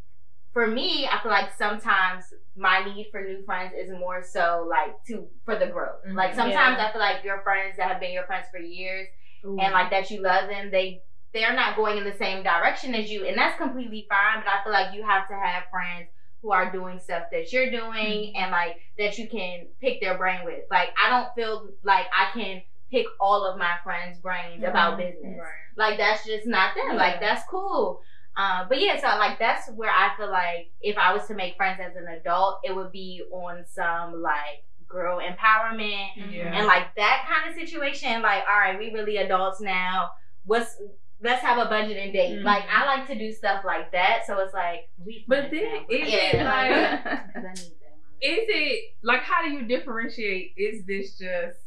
for 0.53 0.67
me, 0.67 1.07
I 1.07 1.19
feel 1.21 1.31
like 1.31 1.49
sometimes 1.57 2.25
my 2.55 2.85
need 2.85 3.07
for 3.11 3.21
new 3.21 3.43
friends 3.43 3.73
is 3.75 3.89
more 3.89 4.21
so 4.23 4.67
like 4.69 5.03
to 5.07 5.27
for 5.45 5.57
the 5.57 5.67
growth. 5.67 5.99
Mhm. 6.07 6.15
Like 6.15 6.35
sometimes 6.35 6.77
Yeah. 6.77 6.87
I 6.87 6.91
feel 6.91 7.01
like 7.01 7.23
your 7.23 7.41
friends 7.41 7.77
that 7.77 7.87
have 7.91 7.99
been 7.99 8.13
your 8.13 8.25
friends 8.25 8.45
for 8.51 8.59
years 8.59 9.07
Ooh. 9.43 9.57
and 9.59 9.73
like 9.73 9.89
that 9.89 10.09
you 10.11 10.21
love 10.21 10.47
them, 10.47 10.69
they 10.71 11.01
they're 11.33 11.53
not 11.53 11.75
going 11.75 11.97
in 11.97 12.03
the 12.03 12.13
same 12.15 12.43
direction 12.43 12.93
as 12.93 13.11
you, 13.11 13.25
and 13.25 13.35
that's 13.35 13.57
completely 13.57 14.05
fine. 14.07 14.43
But 14.45 14.53
I 14.53 14.63
feel 14.63 14.71
like 14.71 14.93
you 14.93 15.03
have 15.03 15.27
to 15.27 15.33
have 15.35 15.63
friends 15.71 16.07
who 16.43 16.51
are 16.51 16.71
doing 16.71 16.99
stuff 16.99 17.23
that 17.31 17.51
you're 17.51 17.71
doing 17.71 17.89
mm-hmm. 17.93 18.35
and 18.35 18.51
like 18.51 18.75
that 18.99 19.17
you 19.17 19.27
can 19.27 19.65
pick 19.81 20.01
their 20.01 20.17
brain 20.17 20.41
with. 20.43 20.65
Like 20.69 20.89
I 21.03 21.09
don't 21.09 21.33
feel 21.33 21.69
like 21.83 22.05
I 22.15 22.37
can 22.37 22.61
pick 22.91 23.07
all 23.19 23.45
of 23.45 23.57
my 23.57 23.71
friends' 23.83 24.19
brains 24.19 24.61
mm-hmm. 24.61 24.65
about 24.65 24.97
business. 24.97 25.39
Like 25.77 25.97
that's 25.97 26.25
just 26.25 26.45
not 26.45 26.75
them. 26.75 26.97
Like 26.97 27.19
that's 27.19 27.41
cool. 27.49 28.01
Um, 28.35 28.65
but 28.67 28.81
yeah, 28.81 28.99
so 28.99 29.07
like 29.17 29.39
that's 29.39 29.69
where 29.71 29.89
I 29.89 30.11
feel 30.17 30.29
like 30.29 30.71
if 30.81 30.97
I 30.97 31.13
was 31.13 31.25
to 31.27 31.33
make 31.33 31.55
friends 31.55 31.79
as 31.81 31.95
an 31.95 32.07
adult, 32.07 32.59
it 32.63 32.75
would 32.75 32.91
be 32.91 33.23
on 33.31 33.63
some 33.73 34.21
like 34.21 34.65
girl 34.87 35.19
empowerment 35.19 36.09
Yeah. 36.29 36.53
and 36.53 36.67
like 36.67 36.93
that 36.95 37.25
kind 37.27 37.49
of 37.49 37.55
situation. 37.55 38.21
Like, 38.21 38.43
all 38.49 38.59
right, 38.59 38.77
we 38.77 38.91
really 38.91 39.17
adults 39.17 39.61
now. 39.61 40.09
What's 40.45 40.75
let's 41.21 41.41
have 41.41 41.57
a 41.57 41.69
budget 41.69 41.97
and 41.97 42.13
date. 42.13 42.39
Mhm. 42.39 42.43
Like 42.43 42.63
I 42.69 42.85
like 42.85 43.07
to 43.07 43.15
do 43.15 43.31
stuff 43.31 43.63
like 43.65 43.91
that. 43.91 44.23
So 44.27 44.39
it's 44.39 44.53
like 44.53 44.89
we 45.03 45.25
But 45.27 45.51
then 45.51 45.85
is 45.89 46.09
Yeah. 46.09 46.17
it 46.17 46.43
like 46.43 47.05
I 47.05 47.53
need 47.53 47.73
that. 47.81 47.97
is 48.21 48.45
it 48.49 48.83
like 49.03 49.21
how 49.21 49.41
do 49.43 49.51
you 49.51 49.63
differentiate? 49.63 50.53
Is 50.57 50.85
this 50.85 51.17
just 51.17 51.57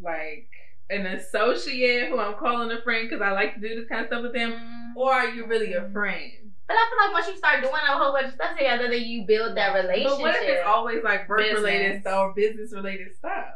like 0.00 0.48
an 0.90 1.06
associate 1.06 2.08
who 2.10 2.18
I'm 2.18 2.34
calling 2.34 2.70
a 2.70 2.80
friend 2.82 3.08
because 3.08 3.22
I 3.22 3.32
like 3.32 3.54
to 3.54 3.60
do 3.60 3.74
this 3.74 3.88
kind 3.88 4.02
of 4.02 4.06
stuff 4.08 4.22
with 4.22 4.34
them, 4.34 4.94
or 4.96 5.12
are 5.12 5.28
you 5.28 5.46
really 5.46 5.72
a 5.72 5.88
friend? 5.90 6.30
But 6.68 6.74
I 6.76 6.86
feel 6.90 7.06
like 7.06 7.12
once 7.14 7.28
you 7.28 7.36
start 7.36 7.60
doing 7.60 7.74
a 7.74 7.96
whole 7.96 8.12
bunch 8.12 8.26
of 8.28 8.34
stuff 8.34 8.56
together, 8.56 8.88
then 8.88 9.02
you 9.02 9.24
build 9.26 9.56
that 9.56 9.72
relationship. 9.74 10.10
But 10.10 10.20
what 10.20 10.34
if 10.36 10.42
it's 10.48 10.66
always 10.66 11.02
like 11.04 11.28
work 11.28 11.40
related 11.40 12.06
or 12.06 12.34
business 12.34 12.72
related 12.74 13.14
stuff? 13.16 13.54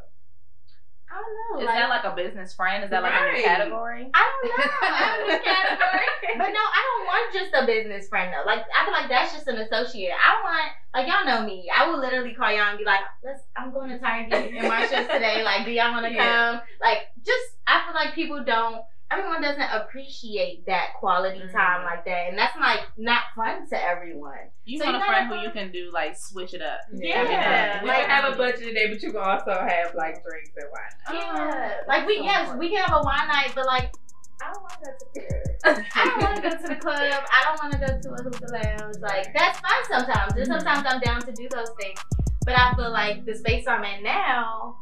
I 1.10 1.18
don't 1.18 1.34
know. 1.34 1.60
Is 1.60 1.66
like, 1.66 1.74
that 1.76 1.88
like 1.88 2.04
a 2.04 2.14
business 2.14 2.52
friend? 2.54 2.84
Is 2.84 2.90
that 2.90 3.02
like 3.02 3.12
a 3.12 3.36
new 3.36 3.42
category? 3.42 4.10
I 4.14 4.22
don't 4.30 4.44
know. 4.46 4.64
I 4.82 5.16
don't 5.18 5.28
know 5.28 5.38
category. 5.42 6.06
But 6.38 6.46
no, 6.54 6.62
I 6.62 6.80
don't 6.86 7.06
want 7.06 7.34
just 7.34 7.50
a 7.54 7.66
business 7.66 8.08
friend 8.08 8.32
though. 8.32 8.46
Like 8.46 8.62
I 8.76 8.84
feel 8.84 8.92
like 8.94 9.08
that's 9.08 9.32
just 9.32 9.48
an 9.48 9.58
associate. 9.58 10.12
I 10.14 10.40
want 10.42 10.70
like 10.94 11.06
y'all 11.08 11.24
know 11.24 11.44
me. 11.44 11.68
I 11.74 11.88
will 11.88 11.98
literally 11.98 12.32
call 12.34 12.50
y'all 12.52 12.68
and 12.70 12.78
be 12.78 12.84
like, 12.84 13.00
"Let's. 13.24 13.42
I'm 13.56 13.72
going 13.72 13.90
to 13.90 13.98
Target 13.98 14.32
and 14.54 14.68
Marshalls 14.68 15.06
today. 15.08 15.42
Like, 15.42 15.64
do 15.64 15.72
y'all 15.72 15.92
want 15.92 16.06
to 16.06 16.12
Yeah. 16.12 16.52
come? 16.52 16.60
Like, 16.80 16.98
just 17.26 17.44
I 17.66 17.84
feel 17.84 17.94
like 17.94 18.14
people 18.14 18.44
don't. 18.44 18.82
Everyone 19.12 19.42
doesn't 19.42 19.60
appreciate 19.72 20.66
that 20.66 20.94
quality 21.00 21.40
Mhm. 21.40 21.52
time 21.52 21.84
like 21.84 22.04
that, 22.04 22.28
and 22.28 22.38
that's 22.38 22.56
like 22.56 22.80
not 22.96 23.22
fun 23.34 23.66
to 23.70 23.76
everyone. 23.84 24.38
You 24.64 24.78
So 24.78 24.84
want 24.84 24.96
you 24.98 25.02
a 25.02 25.06
friend 25.06 25.28
who 25.28 25.34
you 25.40 25.50
can 25.50 25.72
do 25.72 25.90
like 25.92 26.16
switch 26.16 26.54
it 26.54 26.62
up. 26.62 26.80
Yeah, 26.92 27.16
every 27.16 27.34
night. 27.34 27.82
we 27.82 27.88
like- 27.88 28.00
can 28.06 28.10
have 28.10 28.32
a 28.32 28.36
budget 28.36 28.60
today, 28.60 28.86
but 28.88 29.02
you 29.02 29.10
can 29.12 29.20
also 29.20 29.50
have 29.52 29.94
like 29.96 30.22
drinks 30.22 30.50
and 30.56 30.68
wine. 30.70 31.20
Yeah, 31.20 31.80
like 31.88 32.06
we 32.06 32.18
so 32.18 32.22
yes, 32.24 32.38
important. 32.40 32.58
we 32.60 32.68
can 32.70 32.84
have 32.84 33.00
a 33.00 33.02
wine 33.04 33.26
night, 33.28 33.52
but 33.54 33.66
like 33.66 33.92
I 34.42 34.52
don't 34.52 34.62
want 34.62 34.72
to 34.72 34.90
go 35.64 35.72
to 35.72 35.74
the 35.74 35.80
club. 35.80 35.84
I 35.94 36.04
don't 36.04 36.22
want 36.22 36.36
to 36.36 36.42
go 36.42 36.56
to 36.56 36.68
the 36.68 36.76
club. 36.76 37.24
I 37.32 37.44
don't 37.44 37.62
want 37.62 37.72
to 37.72 37.78
go 37.78 37.86
to 38.00 38.08
a 38.14 38.22
hookah 38.22 38.52
lounge. 38.80 38.96
Like 39.00 39.34
that's 39.36 39.58
fine 39.58 39.84
sometimes. 39.88 40.32
And 40.36 40.46
sometimes 40.46 40.86
I'm 40.88 41.00
down 41.00 41.20
to 41.22 41.32
do 41.32 41.48
those 41.50 41.70
things. 41.80 41.98
But 42.46 42.56
I 42.58 42.72
feel 42.74 42.90
like 42.90 43.26
the 43.26 43.34
space 43.34 43.66
I'm 43.66 43.84
in 43.84 44.02
now, 44.02 44.76